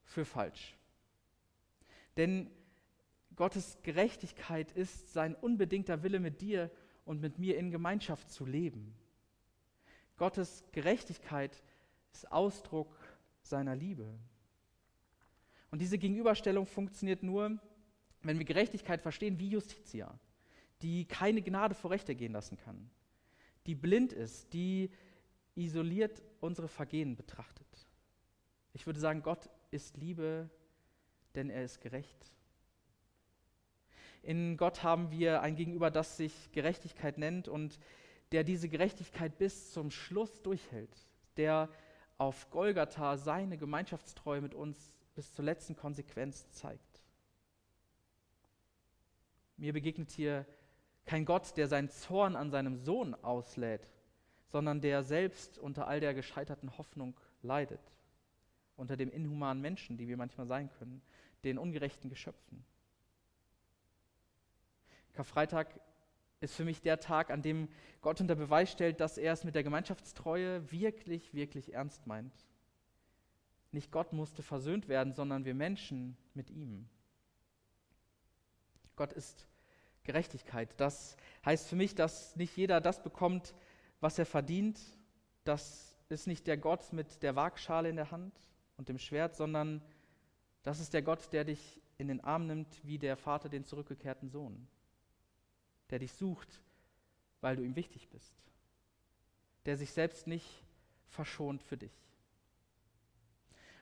für 0.05 0.25
falsch. 0.25 0.77
Denn 2.17 2.51
Gottes 3.37 3.79
Gerechtigkeit 3.83 4.73
ist 4.73 5.13
sein 5.13 5.35
unbedingter 5.35 6.03
Wille, 6.03 6.21
mit 6.21 6.41
dir 6.41 6.71
und 7.05 7.21
mit 7.21 7.39
mir 7.39 7.57
in 7.57 7.71
Gemeinschaft 7.71 8.31
zu 8.31 8.47
leben. 8.47 8.95
Gottes 10.17 10.65
Gerechtigkeit 10.73 11.63
ist 12.13 12.31
Ausdruck 12.31 12.97
seiner 13.43 13.75
Liebe. 13.75 14.07
Und 15.71 15.81
diese 15.81 15.99
Gegenüberstellung 15.99 16.67
funktioniert 16.67 17.23
nur, 17.23 17.59
wenn 18.23 18.39
wir 18.39 18.45
Gerechtigkeit 18.45 19.01
verstehen 19.01 19.39
wie 19.39 19.49
Justitia 19.49 20.19
die 20.83 21.05
keine 21.05 21.43
Gnade 21.43 21.75
vor 21.75 21.91
Rechte 21.91 22.15
gehen 22.15 22.33
lassen 22.33 22.57
kann, 22.57 22.91
die 23.67 23.75
blind 23.75 24.13
ist, 24.13 24.53
die 24.53 24.91
isoliert 25.55 26.23
unsere 26.41 26.69
Vergehen 26.69 27.17
betrachtet. 27.17 27.67
Ich 28.73 28.87
würde 28.87 29.01
sagen, 29.01 29.23
Gott 29.23 29.51
ist 29.71 29.97
Liebe, 29.97 30.49
denn 31.35 31.51
er 31.51 31.65
ist 31.65 31.81
gerecht. 31.81 32.33
In 34.23 34.57
Gott 34.57 34.83
haben 34.83 35.11
wir 35.11 35.41
ein 35.43 35.57
Gegenüber, 35.57 35.91
das 35.91 36.17
sich 36.17 36.53
Gerechtigkeit 36.53 37.19
nennt 37.19 37.49
und 37.49 37.79
der 38.33 38.45
diese 38.45 38.69
Gerechtigkeit 38.69 39.39
bis 39.39 39.73
zum 39.73 39.91
Schluss 39.91 40.43
durchhält, 40.43 40.95
der 41.37 41.69
auf 42.19 42.51
Golgatha 42.51 43.17
seine 43.17 43.57
Gemeinschaftstreue 43.57 44.41
mit 44.41 44.55
uns 44.55 44.93
bis 45.15 45.33
zur 45.33 45.45
letzten 45.45 45.75
Konsequenz 45.75 46.51
zeigt. 46.51 47.03
Mir 49.57 49.73
begegnet 49.73 50.11
hier 50.11 50.47
kein 51.07 51.25
Gott, 51.25 51.57
der 51.57 51.67
seinen 51.67 51.89
Zorn 51.89 52.37
an 52.37 52.51
seinem 52.51 52.77
Sohn 52.77 53.15
auslädt, 53.15 53.89
sondern 54.47 54.81
der 54.81 55.03
selbst 55.03 55.59
unter 55.59 55.87
all 55.87 56.01
der 56.01 56.15
gescheiterten 56.15 56.77
Hoffnung 56.79 57.19
leidet, 57.43 57.81
unter 58.77 58.97
dem 58.97 59.11
inhumanen 59.11 59.63
Menschen, 59.63 59.97
die 59.97 60.09
wir 60.09 60.17
manchmal 60.17 60.47
sein 60.47 60.71
können, 60.79 61.03
den 61.45 61.59
ungerechten 61.59 62.11
Geschöpfen. 62.11 62.65
Karfreitag 65.13 65.81
ist 66.41 66.55
für 66.55 66.65
mich 66.65 66.81
der 66.81 67.01
Tag, 67.01 67.31
an 67.31 67.43
dem 67.43 67.69
Gott 68.01 68.21
unter 68.21 68.35
Beweis 68.35 68.71
stellt, 68.71 69.01
dass 69.01 69.19
er 69.19 69.33
es 69.33 69.45
mit 69.45 69.55
der 69.55 69.63
Gemeinschaftstreue 69.63 70.71
wirklich, 70.73 71.35
wirklich 71.35 71.75
ernst 71.75 72.07
meint. 72.07 72.35
Nicht 73.73 73.93
Gott 73.93 74.13
musste 74.13 74.43
versöhnt 74.43 74.89
werden, 74.89 75.13
sondern 75.13 75.45
wir 75.45 75.55
Menschen 75.55 76.17
mit 76.35 76.51
ihm. 76.51 76.89
Gott 78.97 79.13
ist 79.13 79.47
Gerechtigkeit. 80.05 80.75
Das 80.79 81.17
heißt 81.45 81.69
für 81.69 81.77
mich, 81.77 81.95
dass 81.95 82.35
nicht 82.37 82.57
jeder 82.57 82.81
das 82.81 83.03
bekommt, 83.03 83.55
was 84.01 84.19
er 84.19 84.27
verdient. 84.27 84.81
Das 85.45 85.95
ist 86.09 86.27
nicht 86.27 86.47
der 86.47 86.57
Gott 86.57 86.93
mit 86.93 87.23
der 87.23 87.37
Waagschale 87.37 87.89
in 87.89 87.97
der 87.97 88.11
Hand 88.11 88.35
und 88.77 88.89
dem 88.89 88.99
Schwert, 88.99 89.37
sondern 89.37 89.83
das 90.63 90.81
ist 90.81 90.95
der 90.95 91.03
Gott, 91.03 91.33
der 91.33 91.45
dich 91.45 91.81
in 91.99 92.09
den 92.09 92.21
Arm 92.23 92.47
nimmt 92.47 92.85
wie 92.85 92.99
der 92.99 93.17
Vater 93.17 93.49
den 93.49 93.65
zurückgekehrten 93.65 94.31
Sohn, 94.31 94.67
der 95.91 95.99
dich 95.99 96.13
sucht 96.13 96.61
weil 97.41 97.57
du 97.57 97.63
ihm 97.63 97.77
wichtig 97.77 98.09
bist, 98.09 98.35
der 99.67 99.77
sich 99.77 99.93
selbst 99.93 100.27
nicht 100.27 100.63
verschont 101.09 101.63
für 101.63 101.77
dich. 101.77 101.93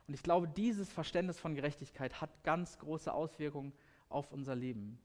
Und 0.07 0.15
ich 0.15 0.23
glaube, 0.23 0.49
dieses 0.49 0.91
Verständnis 0.91 1.39
von 1.39 1.55
Gerechtigkeit 1.55 2.21
hat 2.21 2.31
ganz 2.43 2.79
große 2.79 3.13
Auswirkungen 3.13 3.73
auf 4.09 4.33
unser 4.33 4.55
Leben. 4.55 4.99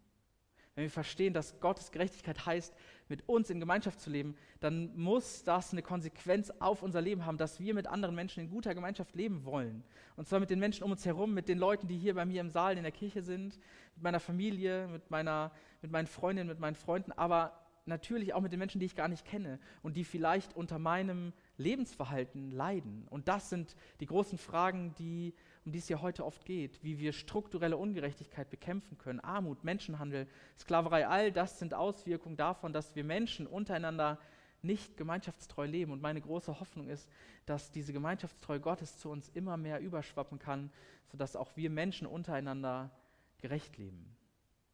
Wenn 0.75 0.85
wir 0.85 0.91
verstehen, 0.91 1.33
dass 1.33 1.59
Gottes 1.59 1.91
Gerechtigkeit 1.91 2.45
heißt, 2.45 2.73
mit 3.07 3.27
uns 3.29 3.49
in 3.51 3.59
Gemeinschaft 3.59 3.99
zu 3.99 4.09
leben, 4.09 4.35
dann 4.59 4.95
muss 4.97 5.43
das 5.43 5.71
eine 5.71 5.83
Konsequenz 5.83 6.51
auf 6.59 6.81
unser 6.81 6.99
Leben 6.99 7.25
haben, 7.25 7.37
dass 7.37 7.59
wir 7.59 7.75
mit 7.75 7.85
anderen 7.85 8.15
Menschen 8.15 8.39
in 8.39 8.49
guter 8.49 8.73
Gemeinschaft 8.73 9.13
leben 9.15 9.45
wollen. 9.45 9.83
Und 10.15 10.27
zwar 10.27 10.39
mit 10.39 10.49
den 10.49 10.59
Menschen 10.59 10.83
um 10.83 10.91
uns 10.91 11.05
herum, 11.05 11.33
mit 11.33 11.47
den 11.47 11.59
Leuten, 11.59 11.87
die 11.87 11.97
hier 11.97 12.15
bei 12.15 12.25
mir 12.25 12.41
im 12.41 12.49
Saal 12.49 12.75
in 12.75 12.83
der 12.83 12.91
Kirche 12.91 13.21
sind, 13.21 13.59
mit 13.95 14.03
meiner 14.03 14.19
Familie, 14.19 14.87
mit, 14.87 15.11
meiner, 15.11 15.51
mit 15.83 15.91
meinen 15.91 16.07
Freundinnen, 16.07 16.49
mit 16.49 16.59
meinen 16.59 16.75
Freunden, 16.75 17.11
aber 17.11 17.59
natürlich 17.85 18.33
auch 18.33 18.41
mit 18.41 18.51
den 18.51 18.59
Menschen, 18.59 18.79
die 18.79 18.85
ich 18.85 18.95
gar 18.95 19.07
nicht 19.09 19.25
kenne 19.25 19.59
und 19.81 19.95
die 19.97 20.05
vielleicht 20.05 20.55
unter 20.55 20.79
meinem 20.79 21.33
Lebensverhalten 21.57 22.51
leiden. 22.51 23.05
Und 23.09 23.27
das 23.27 23.49
sind 23.49 23.75
die 23.99 24.05
großen 24.05 24.37
Fragen, 24.37 24.95
die, 24.97 25.33
um 25.65 25.71
die 25.71 25.79
es 25.79 25.89
ja 25.89 26.01
heute 26.01 26.25
oft 26.25 26.45
geht, 26.45 26.83
wie 26.83 26.99
wir 26.99 27.13
strukturelle 27.13 27.77
Ungerechtigkeit 27.77 28.49
bekämpfen 28.49 28.97
können. 28.97 29.19
Armut, 29.21 29.63
Menschenhandel, 29.63 30.27
Sklaverei, 30.59 31.07
all 31.07 31.31
das 31.31 31.59
sind 31.59 31.73
Auswirkungen 31.73 32.35
davon, 32.35 32.73
dass 32.73 32.95
wir 32.95 33.03
Menschen 33.03 33.47
untereinander 33.47 34.19
nicht 34.61 34.97
gemeinschaftstreu 34.97 35.65
leben. 35.65 35.91
Und 35.91 36.01
meine 36.01 36.21
große 36.21 36.59
Hoffnung 36.59 36.89
ist, 36.89 37.09
dass 37.45 37.71
diese 37.71 37.93
Gemeinschaftstreue 37.93 38.59
Gottes 38.59 38.97
zu 38.97 39.09
uns 39.09 39.29
immer 39.29 39.55
mehr 39.57 39.79
überschwappen 39.79 40.39
kann, 40.39 40.71
sodass 41.11 41.35
auch 41.35 41.55
wir 41.55 41.69
Menschen 41.69 42.07
untereinander 42.07 42.91
gerecht 43.39 43.77
leben. 43.77 44.15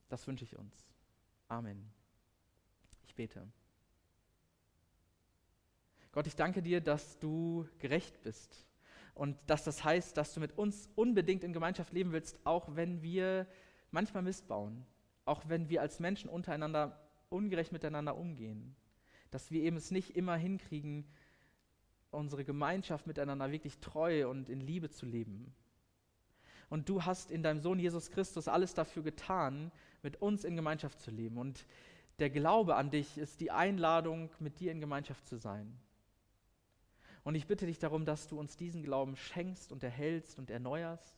Das 0.10 0.28
wünsche 0.28 0.44
ich 0.44 0.58
uns. 0.58 0.74
Amen. 1.48 1.92
Ich 3.06 3.16
bete. 3.16 3.48
Gott, 6.12 6.26
ich 6.26 6.36
danke 6.36 6.64
dir, 6.64 6.82
dass 6.82 7.20
du 7.20 7.68
gerecht 7.78 8.22
bist 8.24 8.69
und 9.20 9.36
dass 9.48 9.66
das 9.66 9.84
heißt, 9.84 10.16
dass 10.16 10.34
du 10.34 10.40
mit 10.40 10.58
uns 10.58 10.90
unbedingt 10.96 11.44
in 11.44 11.52
Gemeinschaft 11.52 11.92
leben 11.92 12.14
willst, 12.14 12.40
auch 12.46 12.74
wenn 12.78 13.02
wir 13.02 13.48
manchmal 13.92 14.24
Mist 14.24 14.48
bauen, 14.48 14.86
auch 15.26 15.44
wenn 15.50 15.68
wir 15.68 15.82
als 15.82 16.00
Menschen 16.00 16.30
untereinander 16.30 16.98
ungerecht 17.28 17.74
miteinander 17.74 18.16
umgehen, 18.16 18.78
dass 19.30 19.52
wir 19.52 19.62
eben 19.62 19.76
es 19.76 19.92
nicht 19.92 20.16
immer 20.16 20.38
hinkriegen, 20.38 21.06
unsere 22.12 22.46
Gemeinschaft 22.46 23.08
miteinander 23.08 23.52
wirklich 23.52 23.80
treu 23.80 24.30
und 24.30 24.48
in 24.48 24.62
Liebe 24.62 24.90
zu 24.90 25.06
leben. 25.06 25.54
Und 26.70 26.88
du 26.88 27.04
hast 27.04 27.30
in 27.30 27.44
deinem 27.44 27.60
Sohn 27.60 27.78
Jesus 27.78 28.12
Christus 28.12 28.48
alles 28.48 28.74
dafür 28.74 29.04
getan, 29.04 29.74
mit 30.02 30.22
uns 30.22 30.46
in 30.46 30.56
Gemeinschaft 30.56 31.02
zu 31.02 31.12
leben. 31.12 31.38
Und 31.38 31.66
der 32.20 32.30
Glaube 32.30 32.78
an 32.78 32.90
dich 32.90 33.18
ist 33.18 33.42
die 33.42 33.52
Einladung, 33.52 34.30
mit 34.40 34.62
dir 34.62 34.72
in 34.72 34.80
Gemeinschaft 34.80 35.28
zu 35.28 35.36
sein. 35.36 35.78
Und 37.30 37.36
ich 37.36 37.46
bitte 37.46 37.68
dich 37.68 37.78
darum, 37.78 38.06
dass 38.06 38.28
du 38.28 38.40
uns 38.40 38.58
diesen 38.58 38.82
Glauben 38.82 39.16
schenkst 39.16 39.72
und 39.72 39.84
erhältst 39.84 40.40
und 40.40 40.50
erneuerst. 40.50 41.16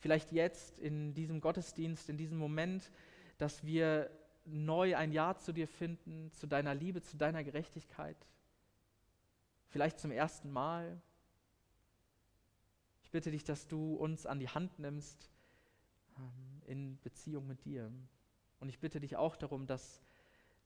Vielleicht 0.00 0.32
jetzt 0.32 0.80
in 0.80 1.14
diesem 1.14 1.40
Gottesdienst, 1.40 2.08
in 2.08 2.16
diesem 2.16 2.38
Moment, 2.38 2.90
dass 3.36 3.64
wir 3.64 4.10
neu 4.44 4.96
ein 4.96 5.12
Ja 5.12 5.36
zu 5.36 5.52
dir 5.52 5.68
finden, 5.68 6.32
zu 6.32 6.48
deiner 6.48 6.74
Liebe, 6.74 7.02
zu 7.02 7.16
deiner 7.16 7.44
Gerechtigkeit. 7.44 8.16
Vielleicht 9.68 10.00
zum 10.00 10.10
ersten 10.10 10.50
Mal. 10.50 11.00
Ich 13.04 13.12
bitte 13.12 13.30
dich, 13.30 13.44
dass 13.44 13.68
du 13.68 13.94
uns 13.94 14.26
an 14.26 14.40
die 14.40 14.48
Hand 14.48 14.80
nimmst 14.80 15.30
ähm, 16.16 16.62
in 16.66 16.98
Beziehung 17.02 17.46
mit 17.46 17.64
dir. 17.64 17.92
Und 18.58 18.70
ich 18.70 18.80
bitte 18.80 18.98
dich 18.98 19.14
auch 19.14 19.36
darum, 19.36 19.68
dass 19.68 20.02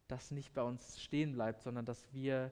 das 0.08 0.30
nicht 0.30 0.54
bei 0.54 0.62
uns 0.62 0.98
stehen 0.98 1.34
bleibt, 1.34 1.60
sondern 1.60 1.84
dass 1.84 2.10
wir 2.14 2.50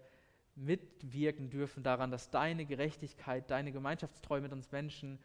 mitwirken 0.56 1.50
dürfen 1.50 1.82
daran, 1.82 2.10
dass 2.10 2.30
deine 2.30 2.66
Gerechtigkeit, 2.66 3.50
deine 3.50 3.72
Gemeinschaftstreue 3.72 4.40
mit 4.40 4.52
uns 4.52 4.70
Menschen 4.72 5.18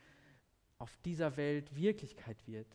auf 0.78 0.96
dieser 1.06 1.38
Welt 1.38 1.76
Wirklichkeit 1.76 2.48
wird 2.48 2.68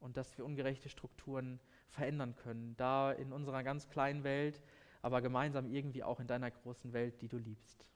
und 0.00 0.16
dass 0.16 0.36
wir 0.36 0.44
ungerechte 0.44 0.88
Strukturen 0.88 1.60
verändern 1.88 2.34
können, 2.36 2.74
da 2.76 3.12
in 3.12 3.32
unserer 3.32 3.62
ganz 3.62 3.88
kleinen 3.88 4.24
Welt, 4.24 4.62
aber 5.02 5.20
gemeinsam 5.20 5.66
irgendwie 5.66 6.02
auch 6.02 6.20
in 6.20 6.26
deiner 6.26 6.50
großen 6.50 6.92
Welt, 6.92 7.20
die 7.22 7.28
du 7.28 7.38
liebst. 7.38 7.86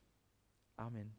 Amen. 0.77 1.15